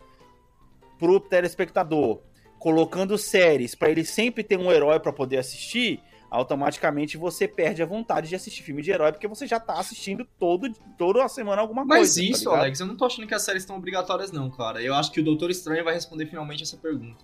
[1.05, 2.23] pro telespectador,
[2.59, 6.01] colocando séries para ele sempre ter um herói para poder assistir,
[6.31, 10.27] automaticamente você perde a vontade de assistir filme de herói, porque você já tá assistindo
[10.39, 12.21] todo, toda a semana alguma Mas coisa.
[12.21, 14.51] Mas tá isso, tá Alex, eu não tô achando que as séries estão obrigatórias, não,
[14.51, 14.83] cara.
[14.83, 17.23] Eu acho que o Doutor Estranho vai responder finalmente essa pergunta.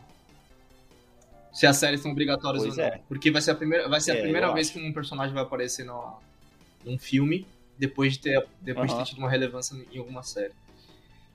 [1.55, 2.93] Se as séries são obrigatórias pois ou não.
[2.93, 3.01] É.
[3.09, 4.79] Porque vai ser a primeira, vai ser é, a primeira vez acho.
[4.79, 6.19] que um personagem vai aparecer no,
[6.85, 7.47] num filme
[7.79, 10.53] depois de ter, depois de ter tido uma relevância em alguma série.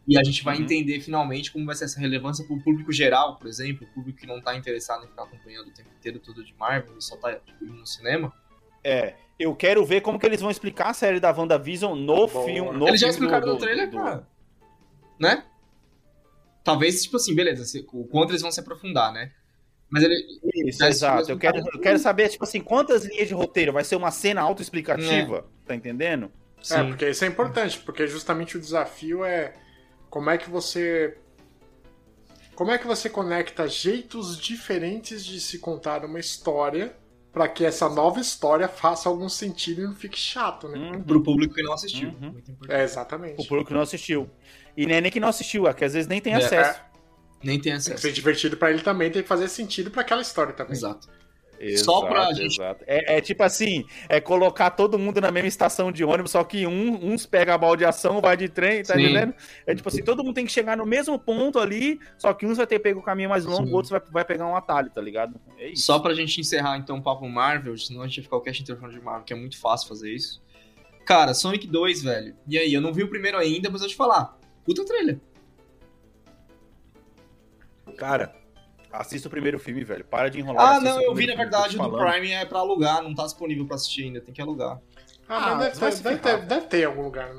[0.07, 0.63] E a gente vai uhum.
[0.63, 4.19] entender finalmente como vai ser essa relevância para o público geral, por exemplo, o público
[4.19, 7.17] que não está interessado em ficar acompanhando o tempo inteiro tudo de Marvel e só
[7.17, 8.31] tá tipo, no cinema.
[8.83, 12.77] É, eu quero ver como que eles vão explicar a série da WandaVision no filme.
[12.77, 14.27] No eles já explicaram do, no trailer, do, cara.
[15.19, 15.43] Né?
[16.63, 19.31] Talvez, tipo assim, beleza, o quanto eles vão se aprofundar, né?
[19.89, 20.15] Mas ele.
[20.67, 21.31] Isso, exato.
[21.31, 23.73] Eu quero, eu quero saber, tipo assim, quantas linhas de roteiro?
[23.73, 25.37] Vai ser uma cena autoexplicativa?
[25.37, 25.67] É.
[25.67, 26.31] Tá entendendo?
[26.57, 26.75] É, Sim.
[26.75, 29.53] É, porque isso é importante, porque justamente o desafio é
[30.15, 31.17] como é que você
[32.55, 36.95] como é que você conecta jeitos diferentes de se contar uma história
[37.33, 40.77] para que essa nova história faça algum sentido e não fique chato, né?
[40.77, 41.03] Uhum.
[41.03, 42.11] Pro público que não assistiu.
[42.11, 42.41] Uhum.
[42.69, 43.41] É, exatamente.
[43.41, 44.29] O público que não assistiu.
[44.77, 46.79] E nem, nem que não assistiu, é que às vezes nem tem é, acesso.
[46.79, 46.85] É.
[47.43, 47.89] Nem tem acesso.
[47.89, 50.71] Tem que ser divertido para ele também, tem que fazer sentido para aquela história também.
[50.71, 51.09] Exato.
[51.59, 52.61] Exato, só pra gente.
[52.85, 56.67] É, é, tipo assim, é colocar todo mundo na mesma estação de ônibus, só que
[56.67, 59.01] um, uns pega a baldeação, vai de trem, tá Sim.
[59.03, 59.33] entendendo?
[59.65, 62.57] É tipo assim, todo mundo tem que chegar no mesmo ponto ali, só que uns
[62.57, 63.73] vai ter pego o caminho mais longo, Sim.
[63.73, 65.39] outros vai, vai pegar um atalho, tá ligado?
[65.57, 65.83] É isso.
[65.83, 68.61] Só pra gente encerrar então o papo Marvel, senão a gente vai ficar o cast
[68.61, 70.43] inteiro de Marvel, que é muito fácil fazer isso.
[71.05, 72.35] Cara, Sonic 2, velho.
[72.47, 74.37] E aí, eu não vi o primeiro ainda, mas eu te falar.
[74.65, 75.19] Puta trailer.
[77.95, 78.35] Cara,
[78.99, 80.05] Assista o primeiro filme, velho.
[80.05, 80.75] Para de enrolar.
[80.75, 83.75] Ah, não, eu vi, na verdade, do Prime é pra alugar, não tá disponível pra
[83.75, 84.79] assistir ainda, tem que alugar.
[85.27, 87.29] Ah, ah mas deve, deve, ter, deve ter em algum lugar.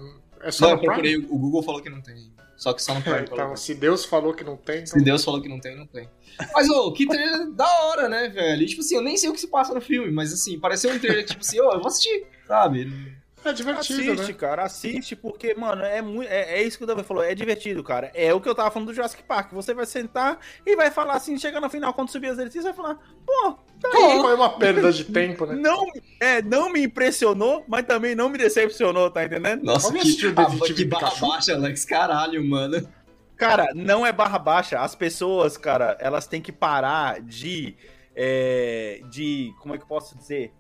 [0.40, 2.32] É só não, eu procurei, o Google falou que não tem.
[2.56, 3.26] Só que só no Prime.
[3.30, 4.76] então, se Deus falou que não tem.
[4.76, 4.98] Então...
[4.98, 6.08] Se Deus falou que não tem, não tem.
[6.54, 8.62] Mas, ô, que trailer da hora, né, velho?
[8.62, 10.90] E, tipo assim, eu nem sei o que se passa no filme, mas assim, pareceu
[10.90, 13.16] um trailer, tipo assim, ô, eu vou assistir, sabe?
[13.44, 14.38] É divertido, assiste, né?
[14.38, 17.82] cara, assiste, porque, mano, é, muito, é, é isso que o Davi falou, é divertido,
[17.84, 18.10] cara.
[18.12, 19.52] É o que eu tava falando do Jurassic Park.
[19.52, 22.72] Você vai sentar e vai falar assim, chega no final, quando subir as você vai
[22.72, 24.20] falar, pô, tá aí.
[24.20, 25.54] Foi uma perda de tempo, né?
[25.54, 25.86] Não,
[26.18, 29.62] é, não me impressionou, mas também não me decepcionou, tá entendendo?
[29.62, 32.88] Nossa, que, que, ah, que barra baixa, Alex, caralho, mano.
[33.36, 34.80] Cara, não é barra baixa.
[34.80, 37.76] As pessoas, cara, elas têm que parar de.
[38.14, 39.52] É, de.
[39.60, 40.52] Como é que eu posso dizer?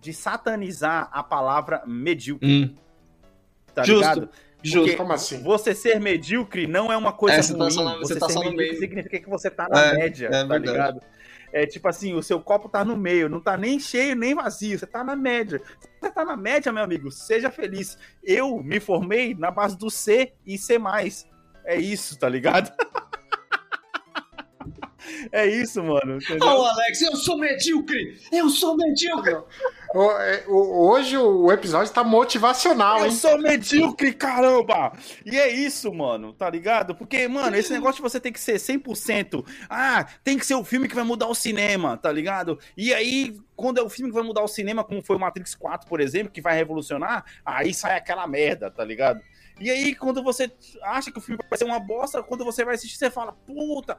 [0.00, 2.48] De satanizar a palavra medíocre.
[2.48, 2.74] Hum.
[3.74, 4.00] Tá Justo.
[4.00, 4.30] ligado?
[4.62, 4.96] Justo.
[4.96, 5.42] Como assim?
[5.42, 7.74] Você ser medíocre não é uma coisa é, você tá ruim.
[7.74, 8.78] Tá você, você tá ser medíocre meio.
[8.78, 10.66] significa que você tá na é, média, é, tá verdade.
[10.66, 11.00] ligado?
[11.52, 14.78] É tipo assim, o seu copo tá no meio, não tá nem cheio nem vazio,
[14.78, 15.60] você tá na média.
[16.00, 17.98] Você tá na média, meu amigo, seja feliz.
[18.22, 20.78] Eu me formei na base do C e C+.
[21.64, 22.72] É isso, tá ligado?
[25.32, 26.18] É isso, mano.
[26.40, 28.18] Ô, oh, Alex, eu sou medíocre!
[28.32, 29.36] Eu sou medíocre!
[29.92, 33.06] É, hoje o episódio tá motivacional, hein?
[33.06, 34.92] Eu sou medíocre, caramba!
[35.26, 36.94] E é isso, mano, tá ligado?
[36.94, 39.44] Porque, mano, esse negócio de você tem que ser 100%.
[39.68, 42.56] Ah, tem que ser o filme que vai mudar o cinema, tá ligado?
[42.76, 45.56] E aí, quando é o filme que vai mudar o cinema, como foi o Matrix
[45.56, 49.20] 4, por exemplo, que vai revolucionar, aí sai aquela merda, tá ligado?
[49.60, 52.76] E aí, quando você acha que o filme vai ser uma bosta, quando você vai
[52.76, 53.98] assistir, você fala, puta,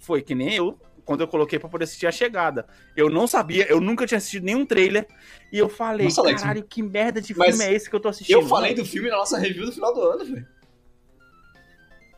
[0.00, 2.66] foi que nem eu, quando eu coloquei pra poder assistir a chegada.
[2.96, 5.06] Eu não sabia, eu nunca tinha assistido nenhum trailer.
[5.52, 8.08] E eu falei, nossa, Alex, caralho, que merda de filme é esse que eu tô
[8.08, 8.36] assistindo?
[8.36, 10.46] Eu falei do filme na nossa review do final do ano, velho.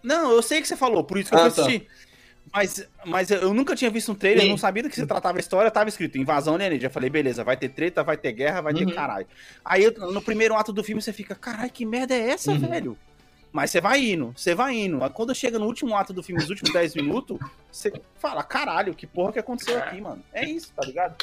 [0.03, 1.81] Não, eu sei que você falou, por isso que ah, eu assisti.
[1.81, 1.87] Tá.
[2.53, 4.49] Mas, mas eu nunca tinha visto um trailer, Sim.
[4.49, 6.83] eu não sabia do que se tratava a história, tava escrito invasão alienígena.
[6.83, 8.87] Já falei, beleza, vai ter treta, vai ter guerra, vai uhum.
[8.87, 9.27] ter caralho.
[9.65, 12.59] Aí no primeiro ato do filme você fica, caralho, que merda é essa, uhum.
[12.59, 12.99] velho?
[13.53, 14.99] Mas você vai indo, você vai indo.
[15.11, 17.39] Quando chega no último ato do filme, nos últimos 10 minutos,
[17.71, 20.25] você fala, caralho, que porra que aconteceu aqui, mano?
[20.33, 21.17] É isso, tá ligado?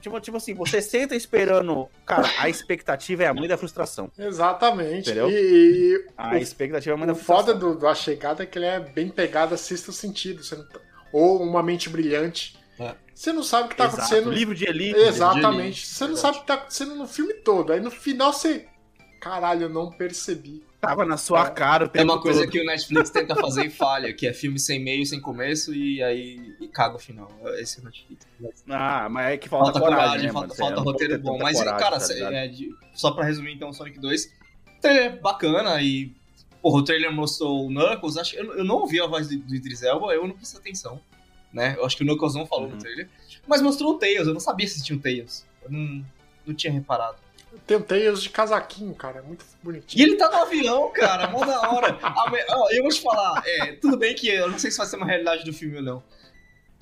[0.00, 1.88] Tipo, tipo assim, você senta esperando.
[2.04, 4.10] Cara, a expectativa é a mãe da frustração.
[4.16, 5.10] Exatamente.
[5.10, 5.28] Entendeu?
[5.28, 7.42] E, a o, expectativa é a mãe da frustração.
[7.42, 10.42] O foda do, do A Chegada é que ele é bem pegado a sexto sentido.
[10.48, 10.78] Tá...
[11.12, 12.56] Ou uma mente brilhante.
[12.78, 12.94] É.
[13.12, 14.02] Você não sabe o que tá Exato.
[14.02, 14.30] acontecendo.
[14.30, 14.98] Livro de elite.
[14.98, 15.56] Exatamente.
[15.56, 15.86] De elite.
[15.86, 17.72] Você não sabe o que tá acontecendo no filme todo.
[17.72, 18.68] Aí no final você.
[19.20, 20.62] Caralho, eu não percebi.
[20.86, 22.50] Tava na sua cara o tempo É uma coisa todo.
[22.50, 26.02] que o Netflix tenta fazer e falha, que é filme sem meio, sem começo e
[26.02, 27.30] aí e caga o final.
[27.58, 28.26] Esse é o Netflix.
[28.68, 30.48] Ah, mas é que falta, Falta coragem, coragem, né, falta?
[30.54, 31.38] Você falta roteiro bom.
[31.38, 34.32] Mas, coragem, cara, tá é de- só pra resumir então, Sonic 2,
[34.80, 36.12] trailer bacana e.
[36.62, 38.16] Porra, o trailer mostrou o Knuckles.
[38.16, 41.00] Acho, eu, eu não ouvi a voz do, do Idris Elba, eu não prestei atenção.
[41.52, 41.74] Né?
[41.78, 42.72] Eu acho que o Knuckles não falou Uhum.
[42.74, 43.08] no trailer.
[43.46, 45.44] Mas mostrou o Tails, eu não sabia se tinha o Tails.
[45.62, 46.04] Eu não,
[46.46, 47.16] não tinha reparado.
[47.66, 49.18] Tem o Tails de casaquinho, cara.
[49.18, 50.02] É muito E bonitinho.
[50.06, 51.98] ele tá no avião, cara, mó da hora.
[52.50, 54.96] Ó, eu vou te falar, é, tudo bem que eu não sei se vai ser
[54.96, 56.02] uma realidade do filme ou não.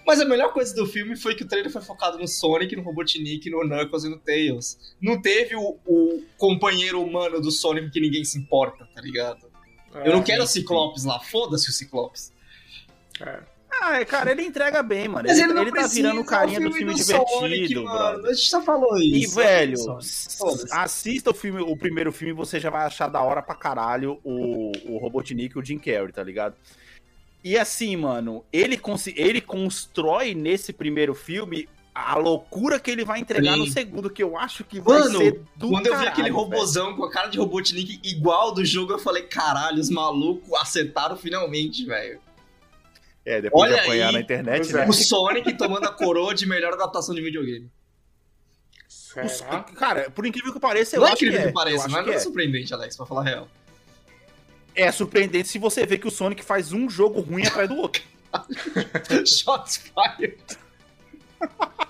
[0.07, 2.83] Mas a melhor coisa do filme foi que o trailer foi focado no Sonic, no
[2.83, 4.79] Robotnik, no Knuckles e no Tails.
[5.01, 9.47] Não teve o, o companheiro humano do Sonic que ninguém se importa, tá ligado?
[10.05, 12.31] Eu não É, quero o Ciclopes lá, foda-se o Ciclopes.
[13.23, 13.54] é.
[13.87, 15.29] Ah, cara, ele entrega bem, mano.
[15.29, 17.99] Mas ele, ele ele tá virando o carinha do filme Sonic, divertido, mano.
[17.99, 18.31] brother.
[18.31, 19.35] A gente já falou E, isso.
[19.35, 20.05] velho, Sonic.
[20.05, 20.73] s- Foda-se.
[20.75, 24.73] assista o filme, o primeiro filme, você já vai achar da hora pra caralho o,
[24.87, 26.55] o Robotnik e o Jim Carrey, tá ligado?
[27.43, 28.81] E assim, mano, ele,
[29.17, 33.59] ele constrói nesse primeiro filme a loucura que ele vai entregar Sim.
[33.61, 36.29] no segundo, que eu acho que vai Mano, ser do Quando eu vi caralho, aquele
[36.31, 36.37] velho.
[36.37, 41.17] robozão com a cara de Robotnik igual do jogo, eu falei, caralho, os malucos acertaram
[41.17, 42.19] finalmente, velho.
[43.25, 44.15] É, depois Olha de apanhar aí.
[44.15, 44.85] na internet, né?
[44.85, 44.89] é.
[44.89, 47.71] O Sonic tomando a coroa de melhor adaptação de videogame.
[48.87, 49.61] Será?
[49.63, 51.45] Cara, por incrível que pareça, eu não é acho que incrível é.
[51.45, 52.21] que Eu pareça, mas que não é é.
[52.21, 53.49] surpreendente, Alex, pra falar a real.
[54.75, 58.03] É surpreendente se você vê que o Sonic faz um jogo ruim atrás do outro.
[59.25, 60.37] Shots fired.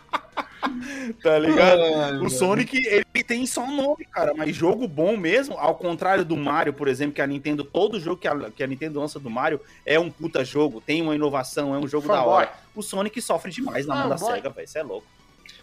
[1.22, 1.80] Tá ligado?
[1.80, 2.28] Ai, O.
[2.30, 6.72] Sonic, ele tem só um nome, cara, mas jogo bom mesmo, ao contrário do Mario,
[6.72, 9.60] por exemplo, que a Nintendo, todo jogo que a, que a Nintendo lança do Mario
[9.86, 12.52] é um puta jogo, tem uma inovação, é um jogo da hora.
[12.74, 14.18] O Sonic sofre demais na mão da.
[14.18, 15.06] SEGA, velho, isso é louco.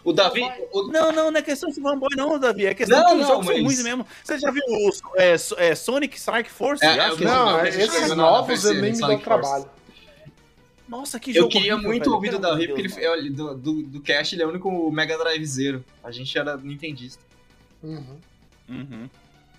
[0.04, 0.42] O Davi.
[0.72, 3.26] o- Não, não, não é questão de fanboy não, Davi, é questão Não, que os
[3.28, 4.06] jogos mas- são ruins mesmo.
[4.24, 6.84] Você já viu o é, é, Sonic Strike Force?
[6.84, 9.66] É, é, Não, Não, esse esses novos não, eu nem me dou trabalho.
[10.88, 13.82] Nossa, que Eu jogo queria horrível, muito ouvir do Davi, porque Deus, ele, do, do,
[13.82, 15.84] do cast ele é o único Mega Drivezeiro.
[16.02, 17.22] A gente era nintendista.
[17.82, 18.18] Uhum.
[18.68, 19.10] Uhum.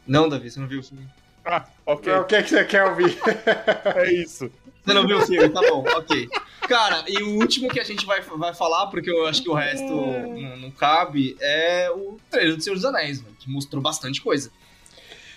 [0.05, 1.07] Não, Davi, você não viu o filme.
[1.45, 3.17] Ah, ok, O que, é que você quer ouvir?
[3.95, 4.49] é isso.
[4.83, 6.29] Você não viu o filme, tá bom, ok.
[6.67, 9.53] Cara, e o último que a gente vai, vai falar, porque eu acho que o
[9.53, 14.21] resto não, não cabe, é o trailer do Senhor dos Anéis, mano, que mostrou bastante
[14.21, 14.51] coisa.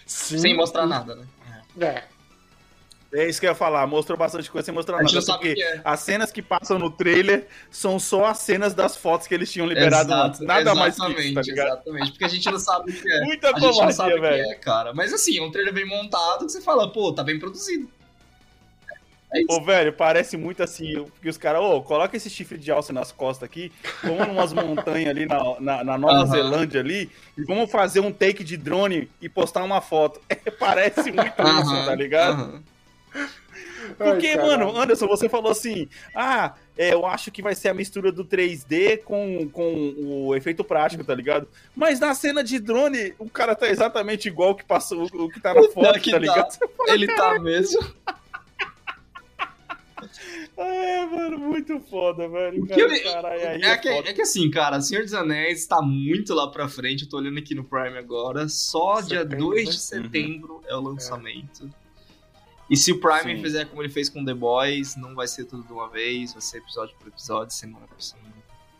[0.04, 0.38] Sim.
[0.38, 1.26] Sem mostrar nada, né?
[1.80, 2.04] É.
[3.16, 5.80] É isso que eu ia falar, mostrou bastante coisa sem mostrar nada, porque que é.
[5.82, 9.66] as cenas que passam no trailer são só as cenas das fotos que eles tinham
[9.66, 10.40] liberado Exato, antes.
[10.40, 11.66] Nada mais que exatamente, isso, tá ligado?
[11.68, 13.20] Exatamente, porque a gente não sabe o que é.
[13.24, 14.50] Muita A gente não sabe covardia, o que velho.
[14.50, 14.92] é, cara.
[14.92, 17.88] Mas assim, é um trailer bem montado que você fala, pô, tá bem produzido.
[19.32, 19.46] É isso.
[19.50, 23.10] Ô, velho, parece muito assim, que os caras, ô, coloca esse chifre de alça nas
[23.10, 26.26] costas aqui, vamos numas montanhas ali na, na, na Nova Aham.
[26.26, 30.20] Zelândia ali, e vamos fazer um take de drone e postar uma foto.
[30.60, 32.42] parece muito isso, Aham, tá ligado?
[32.42, 32.62] aham.
[33.96, 34.76] Porque, Ai, mano.
[34.76, 39.02] Anderson, você falou assim: ah, é, eu acho que vai ser a mistura do 3D
[39.02, 41.48] com, com o efeito prático, tá ligado?
[41.74, 45.40] Mas na cena de drone, o cara tá exatamente igual o que passou, o que
[45.40, 46.18] tá na foto, tá tá.
[46.18, 46.58] ligado?
[46.88, 47.80] Ele tá mesmo.
[50.56, 52.66] É, mano, muito foda, velho.
[52.66, 55.82] que eu- Cara, caralho, É é que, é que assim, cara, Senhor dos Anéis tá
[55.82, 57.04] muito lá pra frente.
[57.04, 58.48] Eu tô olhando aqui no Prime agora.
[58.48, 59.70] Só dia Setembro, 2 né?
[59.70, 61.70] de setembro é o lançamento.
[62.68, 63.42] E se o Prime Sim.
[63.42, 66.42] fizer como ele fez com The Boys, não vai ser tudo de uma vez, vai
[66.42, 68.34] ser episódio por episódio, semana por semana.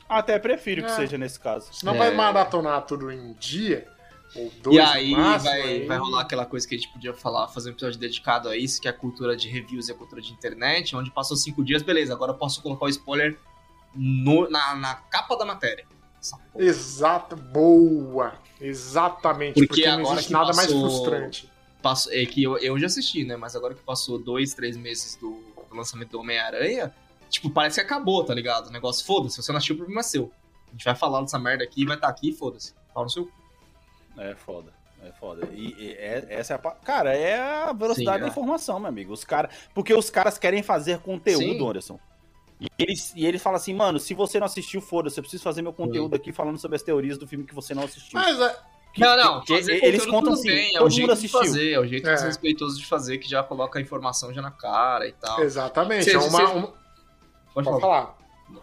[0.09, 0.95] Até prefiro que É.
[0.97, 1.69] seja nesse caso.
[1.73, 1.99] Senão É.
[1.99, 3.87] vai maratonar tudo em dia.
[4.35, 6.93] Ou dois E no aí, máximo, vai, aí- vai rolar aquela coisa que a gente
[6.93, 9.93] podia falar, fazer um episódio dedicado a isso, que é a cultura de reviews e
[9.93, 13.39] a cultura de internet, onde passou cinco dias, beleza, agora eu posso colocar o spoiler
[13.95, 15.87] no- na, na capa da matéria.
[16.57, 18.35] Exato, boa.
[18.61, 19.55] Exatamente.
[19.55, 21.51] Porque Porque, não existe que nada mais passou- frustrante.
[21.87, 23.37] Passou, é que eu, eu já assisti, né?
[23.37, 26.93] Mas agora que passou dois, três meses do, do lançamento do Homem-Aranha,
[27.31, 28.67] tipo, parece que acabou, tá ligado?
[28.67, 30.33] O negócio, foda-se, você não assistiu, o problema é seu.
[30.67, 32.75] A gente vai falar dessa merda aqui, vai estar aqui, foda-se.
[32.93, 33.31] Fala no seu.
[34.19, 34.73] É foda.
[35.01, 35.49] É foda.
[35.53, 36.59] E, e é- essa é a.
[36.59, 38.31] Cara, é a velocidade Sim, da é.
[38.31, 39.13] informação, meu amigo.
[39.13, 41.69] Os cara, porque os caras querem fazer conteúdo, Sim.
[41.69, 42.01] Anderson.
[42.61, 45.63] E eles, e eles falam assim, mano, se você não assistiu, foda-se, eu preciso fazer
[45.63, 48.19] meu conteúdo aqui falando sobre as teorias do filme que você não assistiu.
[48.19, 48.59] Mas é,
[48.97, 51.27] Que- não, não, que- eles contam tudo assim, bem, é o todo jeito mundo de
[51.27, 51.39] assistiu.
[51.41, 52.15] fazer, é o jeito É.
[52.15, 55.41] desrespeitoso de fazer, que já coloca a informação já na cara e tal.
[55.43, 56.05] exatamente.
[56.05, 56.73] Cês- é uma, cês- uma-
[57.53, 57.81] Pode Pode falar.
[57.81, 58.17] falar.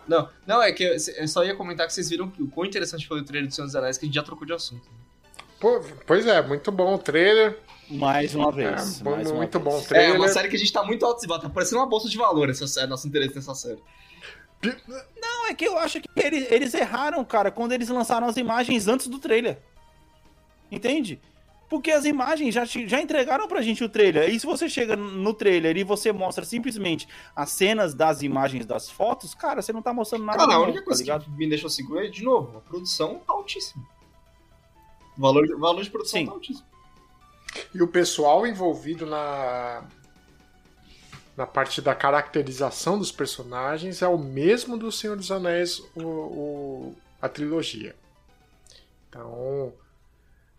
[0.08, 2.66] Não, não, é que eu, eu só ia comentar que vocês viram que o quão
[2.66, 4.88] interessante foi o trailer do Senhor dos Anéis, que a gente já trocou de assunto.
[5.60, 7.60] Pô, pois é, muito bom o trailer.
[7.90, 9.00] Mais uma É, vez.
[9.02, 9.64] bom- mais uma muito vez.
[9.64, 10.16] bom o É, trailer.
[10.20, 12.50] uma série que a gente tá muito alto e tá parecendo uma bolsa de valor
[12.50, 13.80] essa série, nosso interesse nessa série.
[15.22, 18.88] Não, é que eu acho que eles, eles erraram, cara, quando eles lançaram as imagens
[18.88, 19.58] antes do trailer.
[20.74, 21.20] Entende?
[21.70, 24.30] Porque as imagens já, já entregaram pra gente o trailer.
[24.30, 28.90] E se você chega no trailer e você mostra simplesmente as cenas das imagens das
[28.90, 30.38] fotos, cara, você não tá mostrando nada.
[30.40, 31.26] Cara, a única tá coisa ligado?
[31.26, 33.84] que me deixou seguro é, de novo, a produção tá altíssima.
[35.18, 36.26] O valor, o valor de produção Sim.
[36.28, 36.68] tá altíssimo.
[37.74, 39.84] E o pessoal envolvido na
[41.36, 46.96] na parte da caracterização dos personagens é o mesmo do Senhor dos Anéis, o, o-
[47.20, 47.96] a trilogia.
[49.10, 49.74] Então,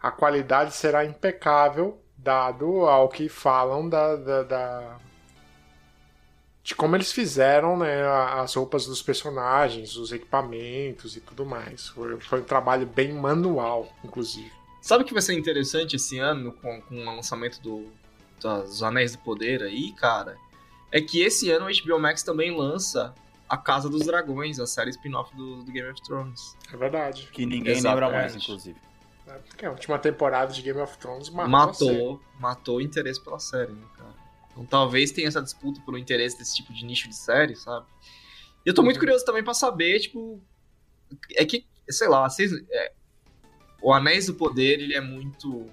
[0.07, 4.99] a qualidade será impecável, dado ao que falam da, da- da-
[6.63, 11.89] de como eles fizeram né, as roupas dos personagens, os equipamentos e tudo mais.
[11.89, 14.51] Foi, foi um trabalho bem manual, inclusive.
[14.81, 17.87] Sabe o que vai ser interessante esse ano com, com o lançamento do,
[18.41, 20.37] dos Anéis do Poder aí, cara?
[20.93, 23.15] É que esse ano o HBO Max também lança
[23.49, 26.57] A Casa dos Dragões, a série spin-off do, do Game of Thrones.
[26.73, 27.29] É verdade.
[27.33, 28.05] Que ninguém Exatamente.
[28.05, 28.79] lembra mais, inclusive.
[29.35, 31.49] É, Porque a última temporada de Game of Thrones matou.
[31.51, 34.15] matou, matou o interesse pela série, né, cara?
[34.53, 37.87] Então talvez tenha essa disputa pelo interesse desse tipo de nicho de série, sabe?
[38.65, 39.01] E eu tô muito Uhum.
[39.01, 40.41] curioso também pra saber, tipo.
[41.37, 42.53] É que, sei lá, vocês.
[42.71, 42.93] é,
[43.83, 45.67] o Anéis do Poder, ele é muito.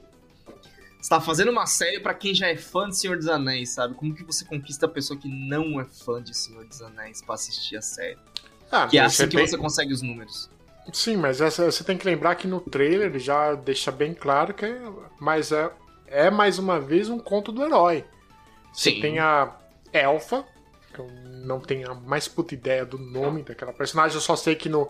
[1.00, 3.96] Você tá fazendo uma série pra quem já é fã de Senhor dos Anéis, sabe?
[3.96, 7.36] Como que você conquista a pessoa que não é fã de Senhor dos Anéis pra
[7.36, 8.20] assistir a série?
[8.72, 10.50] Ah, Que é assim que tem- você consegue os números.
[10.92, 14.54] Sim, mas essa, você tem que lembrar que no trailer ele já deixa bem claro
[14.54, 14.82] que é,
[15.20, 15.72] mas é,
[16.08, 18.04] é mais uma vez um conto do herói.
[18.74, 19.02] Você Sim.
[19.02, 19.56] tem a
[19.94, 20.46] Elfa,
[20.94, 21.08] que eu
[21.46, 24.90] não tenho a mais puta ideia do nome daquela personagem, eu só sei que no.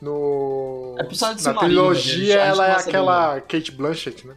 [0.00, 1.02] no É
[1.42, 1.58] na né?
[1.60, 4.36] Trilogia ela é aquela Kate Blanchett, né?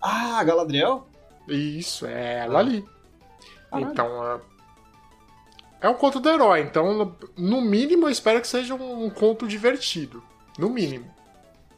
[0.00, 1.06] Ah, Galadriel?
[1.48, 2.84] Isso, é ela ali.
[3.70, 3.90] Caralho.
[3.90, 4.40] Então, é,
[5.82, 6.60] é um conto do herói.
[6.60, 10.22] Então, no mínimo, eu espero que seja um conto divertido.
[10.58, 11.08] No mínimo.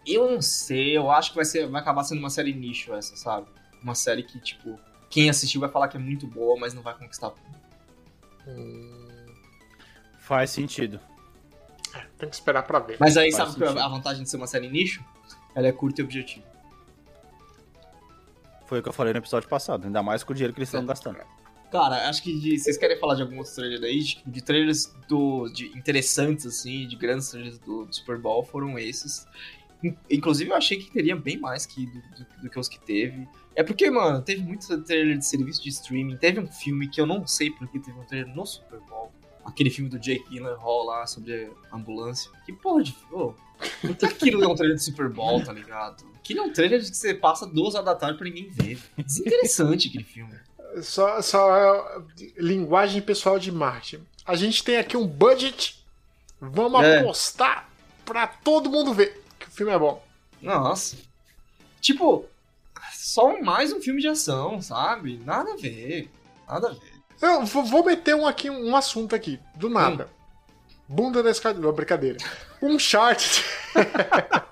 [0.06, 3.14] Eu não sei, eu acho que vai, ser, vai acabar sendo uma série nicho essa,
[3.16, 3.46] sabe?
[3.82, 6.96] Uma série que, tipo, quem assistiu vai falar que é muito boa, mas não vai
[6.96, 7.32] conquistar.
[10.18, 10.98] Faz sentido.
[12.18, 12.96] Tem que esperar pra ver.
[13.00, 13.82] Mas aí, Faz sabe é sentido.
[13.84, 15.04] a vantagem de ser uma série nicho?
[15.54, 16.46] Ela é curta e objetiva.
[18.66, 19.84] Foi o que eu falei no episódio passado.
[19.86, 20.86] Ainda mais com o dinheiro que eles estão É.
[20.86, 21.18] gastando.
[21.70, 24.00] Cara, acho que de- vocês querem falar de algum outro trailer aí?
[24.00, 28.78] De, de trailers do, de interessantes, assim, de grandes trailers do, do Super Bowl foram
[28.78, 29.26] esses.
[29.82, 32.78] In- Inclusive, eu achei que teria bem mais que do, do- do que os que
[32.80, 33.26] teve.
[33.54, 36.16] É porque, mano, teve muito trailer de serviço de streaming.
[36.16, 39.12] Teve um filme que eu não sei porque teve um trailer no Super Bowl.
[39.44, 42.30] Aquele filme do Jake Gyllenhaal lá sobre a ambulância.
[42.44, 42.92] Que porra de?
[42.92, 43.36] Por
[43.96, 46.04] que aquilo é um trailer de Super Bowl, tá ligado?
[46.14, 48.78] Aquilo é um trailer que você passa duas horas da tarde pra ninguém ver.
[48.98, 50.34] Desinteressante aquele filme.
[50.82, 52.02] Só, só
[52.36, 54.04] linguagem pessoal de marketing.
[54.26, 55.84] A gente tem aqui um budget.
[56.40, 57.00] Vamos É.
[57.00, 57.68] apostar
[58.04, 60.02] pra todo mundo ver que o filme é bom.
[60.40, 60.96] Nossa.
[61.80, 62.24] Tipo,
[62.92, 65.20] só mais um filme de ação, sabe?
[65.24, 66.10] Nada a ver.
[66.48, 66.90] Nada a ver.
[67.20, 70.08] Eu vou meter um aqui, um assunto aqui, do nada.
[70.88, 71.60] Bunda da escada.
[71.60, 72.16] Não, brincadeira.
[72.62, 73.42] Um chart.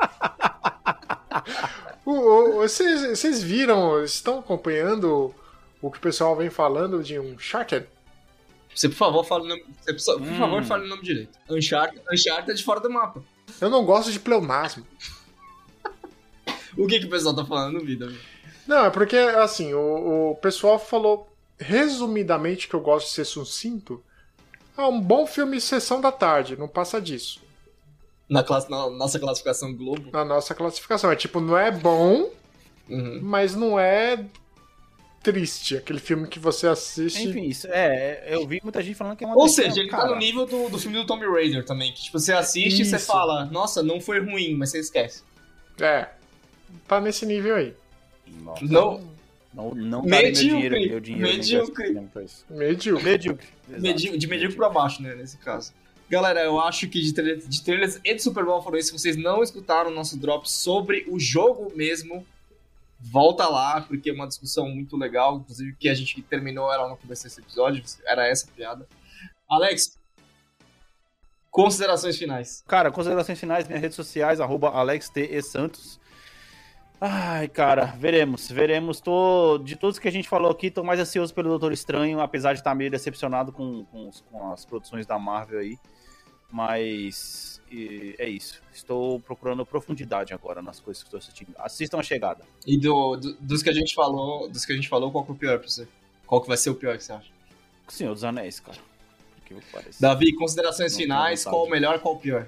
[2.05, 5.35] Vocês viram, estão acompanhando
[5.83, 7.87] o que o pessoal vem falando de um Uncharted?
[8.75, 9.65] Você, por favor, fale o nome.
[9.87, 10.39] Você, por Hum.
[10.39, 11.39] favor, fale o nome direito.
[11.51, 13.23] Uncharted, Uncharted é de fora do mapa.
[13.61, 14.87] Eu não gosto de pleonasmo.
[16.77, 18.07] O que, que o pessoal tá falando amigo?
[18.67, 24.03] Não, é porque, assim, o, o pessoal falou resumidamente que eu gosto de ser sucinto.
[24.77, 27.41] É um bom filme Sessão da Tarde, não passa disso.
[28.29, 30.11] Na, classe, na nossa classificação Globo.
[30.13, 31.11] Na nossa classificação.
[31.11, 32.31] É tipo, não é bom,
[32.89, 33.21] Uhum.
[33.23, 34.25] mas não é
[35.33, 35.77] triste.
[35.77, 37.29] Aquele filme que você assiste.
[37.29, 39.89] Enfim, isso é, é, eu vi muita gente falando que é uma Ou seja, ele
[39.89, 40.05] cara.
[40.05, 41.93] tá no nível do, do filme do Tomb Raider também.
[41.93, 43.07] Que tipo, você assiste e você Isso.
[43.07, 45.23] fala, nossa, não foi ruim, mas você esquece.
[45.81, 46.09] É.
[46.87, 47.75] Tá nesse nível aí.
[48.43, 49.01] Nossa, Não,
[49.55, 51.99] não, não meu Medíocre, dinheiro, meu dinheiro nem medíocre.
[52.25, 52.45] isso.
[52.51, 53.05] Medíocre.
[53.05, 53.47] Medíocre.
[53.71, 54.19] exato.
[54.19, 55.73] De medíocre pra baixo, né, nesse caso.
[56.11, 58.81] Galera, eu acho que de, trailer, de trailers e de Super Bowl foram.
[58.81, 62.27] Se vocês não escutaram o nosso drop sobre o jogo mesmo,
[62.99, 65.39] volta lá, porque é uma discussão muito legal.
[65.39, 68.87] Inclusive, que a gente terminou era no começo desse episódio, era essa piada.
[69.49, 69.99] Alex,
[71.51, 72.65] considerações finais.
[72.67, 75.99] Cara, considerações finais, minhas redes sociais, arroba AlexTESantos.
[77.01, 79.01] Ai, cara, veremos, veremos.
[79.01, 82.55] Tô, de todos que a gente falou aqui, tô mais ansioso pelo Doutor Estranho, apesar
[82.55, 85.79] de estar meio decepcionado com, com, com as produções da Marvel aí.
[86.51, 88.61] Mas e, é isso.
[88.73, 91.55] Estou procurando profundidade agora nas coisas que estou assistindo.
[91.59, 92.45] Assistam a chegada.
[92.67, 95.31] E do, do- dos que a gente falou, dos que a gente falou, qual que
[95.31, 95.87] é o pior pra você?
[96.27, 97.31] Qual que vai ser o pior que você acha?
[97.89, 98.79] Senhor dos Anéis, cara.
[99.47, 100.01] Que parece?
[100.01, 102.47] Davi, considerações Não, finais, qual o melhor, qual o pior?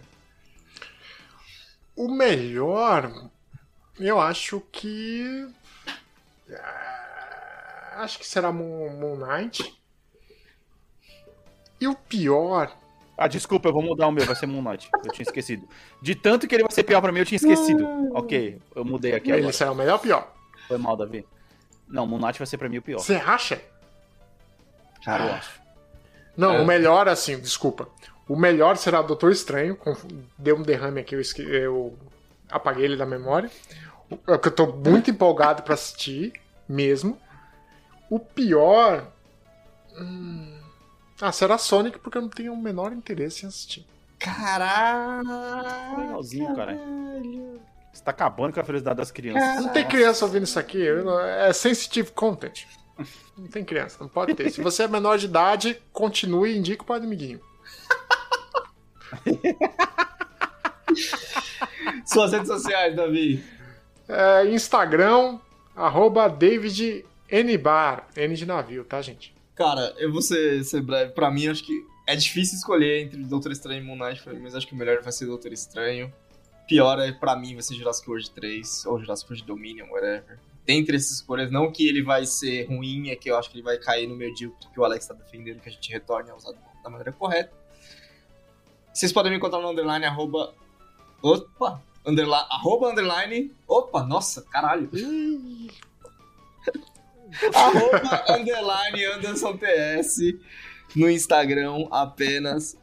[1.96, 3.30] O melhor,
[3.98, 5.48] eu acho que.
[6.52, 9.74] Ah, acho que será Moon Knight.
[11.80, 12.76] E o pior.
[13.22, 14.88] Ah, desculpa, eu vou mudar o meu, vai ser Moon Knight.
[15.04, 15.68] Eu tinha esquecido.
[16.00, 17.86] De tanto que ele vai ser pior pra mim, eu tinha esquecido.
[18.14, 19.72] Ok, eu mudei aqui Ele agora.
[19.72, 20.34] o melhor ou pior?
[20.66, 21.26] Foi mal, Davi.
[21.86, 22.98] Não, Moon Knight vai ser pra mim o pior.
[22.98, 23.60] Você acha?
[25.04, 25.60] Cara, eu acho.
[26.36, 26.60] Não, É.
[26.62, 27.88] o melhor, assim, desculpa.
[28.28, 29.76] O melhor será Doutor Estranho.
[29.76, 29.94] com-
[30.38, 31.98] Deu um derrame aqui, eu, esque- eu
[32.50, 33.50] apaguei ele da memória.
[34.10, 36.32] O- É que eu tô muito empolgado pra assistir,
[36.68, 37.18] mesmo.
[38.08, 39.04] O pior.
[39.98, 40.59] hum,
[41.20, 43.86] Ah, será Sonic, porque eu não tenho o menor interesse em assistir.
[44.18, 45.98] Caralho.
[45.98, 46.78] Legalzinho, cara.
[47.92, 49.64] Você tá acabando com a felicidade das crianças.
[49.64, 50.86] Não tem criança ouvindo isso aqui.
[51.38, 52.64] É sensitive content.
[53.36, 54.50] Não tem criança, não pode ter.
[54.50, 57.40] Se você é menor de idade, continue e indique para o amiguinho.
[62.04, 63.42] Suas redes sociais, Davi.
[64.08, 65.38] É, Instagram,
[65.74, 67.04] arroba David.
[67.32, 67.56] N
[68.34, 69.32] de navio, tá, gente?
[69.60, 71.12] Cara, eu vou ser, ser breve.
[71.12, 74.66] Pra mim, acho que é difícil escolher entre Doutor Estranho e Moon Knight, mas acho
[74.66, 76.10] que o melhor vai ser Doutor Estranho.
[76.66, 80.38] Pior é, pra mim, vai ser Jurassic World 3 ou Jurassic World Dominion, whatever.
[80.64, 83.62] Dentre essas escolhas, não que ele vai ser ruim, é que eu acho que ele
[83.62, 86.54] vai cair no medíocre que o Alex tá defendendo, que a gente retorne a usar
[86.82, 87.52] da maneira correta.
[88.94, 90.54] Vocês podem me encontrar no underline arroba.
[91.20, 91.82] Opa!
[92.06, 93.52] Underline, arroba underline.
[93.68, 94.88] Opa, nossa, caralho.
[97.54, 100.18] Arroba underline Anderson TS
[100.96, 102.78] no Instagram apenas.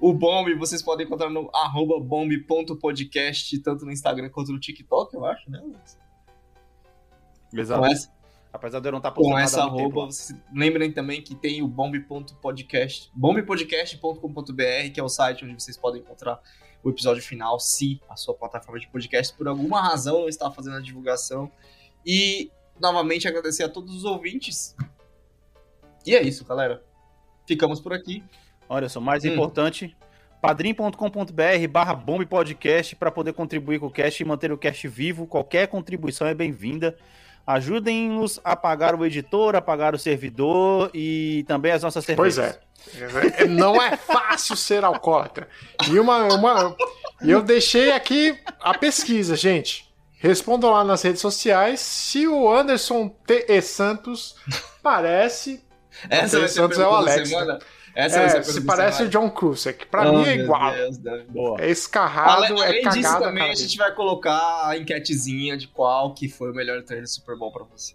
[0.00, 5.24] O Bomb vocês podem encontrar no arroba bomb.podcast, tanto no Instagram quanto no TikTok, eu
[5.24, 5.62] acho, né?
[7.52, 7.84] Exato.
[7.84, 8.10] Essa,
[8.52, 11.68] Apesar de eu não estar postando com essa arroba, vocês lembrem também que tem o
[11.68, 16.38] bomb.podcast, bombpodcast.com.br, que é o site onde vocês podem encontrar
[16.84, 20.76] o episódio final, se a sua plataforma de podcast por alguma razão não está fazendo
[20.76, 21.50] a divulgação.
[22.04, 22.50] E
[22.80, 24.74] novamente agradecer a todos os ouvintes.
[26.06, 26.82] E é isso, galera.
[27.46, 28.22] Ficamos por aqui.
[28.68, 29.28] Olha só, mais Hum.
[29.28, 29.96] importante,
[30.40, 35.26] padrim.com.br barra bombe podcast para poder contribuir com o cast e manter o cast vivo.
[35.26, 36.96] Qualquer contribuição é bem-vinda.
[37.46, 42.58] Ajudem-nos a pagar o editor, a pagar o servidor e também as nossas Pois cervejas.
[43.38, 43.42] é.
[43.42, 45.48] É, Não é fácil ser alcoólatra.
[45.90, 46.76] E uma, uma.
[47.20, 49.91] E eu deixei aqui a pesquisa, gente.
[50.22, 53.44] Respondam lá nas redes sociais se o Anderson T.
[53.48, 53.60] E.
[53.60, 54.36] Santos
[54.82, 55.64] parece.
[56.08, 57.58] Essa vai Santos é o pergunta da Alex, semana.
[57.94, 59.08] Essa É, se parece o.
[59.08, 59.84] John Cusack.
[59.86, 60.72] Pra Oh, mim é igual.
[60.72, 61.60] Deus.
[61.60, 63.24] É escarrado, Ale- é Além disso, cagado.
[63.24, 67.04] a também a gente vai colocar a enquetezinha de qual que foi o melhor trailer
[67.04, 67.94] do Super Bowl pra você.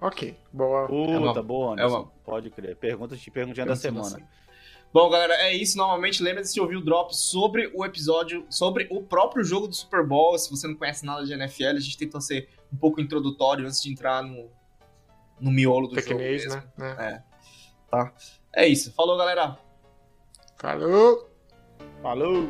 [0.00, 0.86] Ok, boa.
[0.86, 1.94] Puta, É uma- boa, Anderson.
[1.96, 2.76] é uma- Pode crer.
[2.76, 4.06] Pergunta de perguntinha da semana.
[4.06, 4.24] Assim.
[4.92, 5.78] Bom, galera, é isso.
[5.78, 10.04] Novamente, lembre-se de ouvir o drop sobre o episódio, sobre o próprio jogo do Super
[10.04, 10.36] Bowl.
[10.36, 13.80] Se você não conhece nada de NFL, a gente tentou ser um pouco introdutório antes
[13.82, 14.50] de entrar no,
[15.40, 16.56] no miolo do Pequenês, jogo.
[16.56, 16.70] mesmo.
[16.76, 16.94] né?
[16.96, 17.24] né?
[18.54, 18.64] É.
[18.64, 18.92] É isso.
[18.92, 19.56] Falou, galera.
[20.56, 21.30] Falou!
[22.02, 22.48] Falou!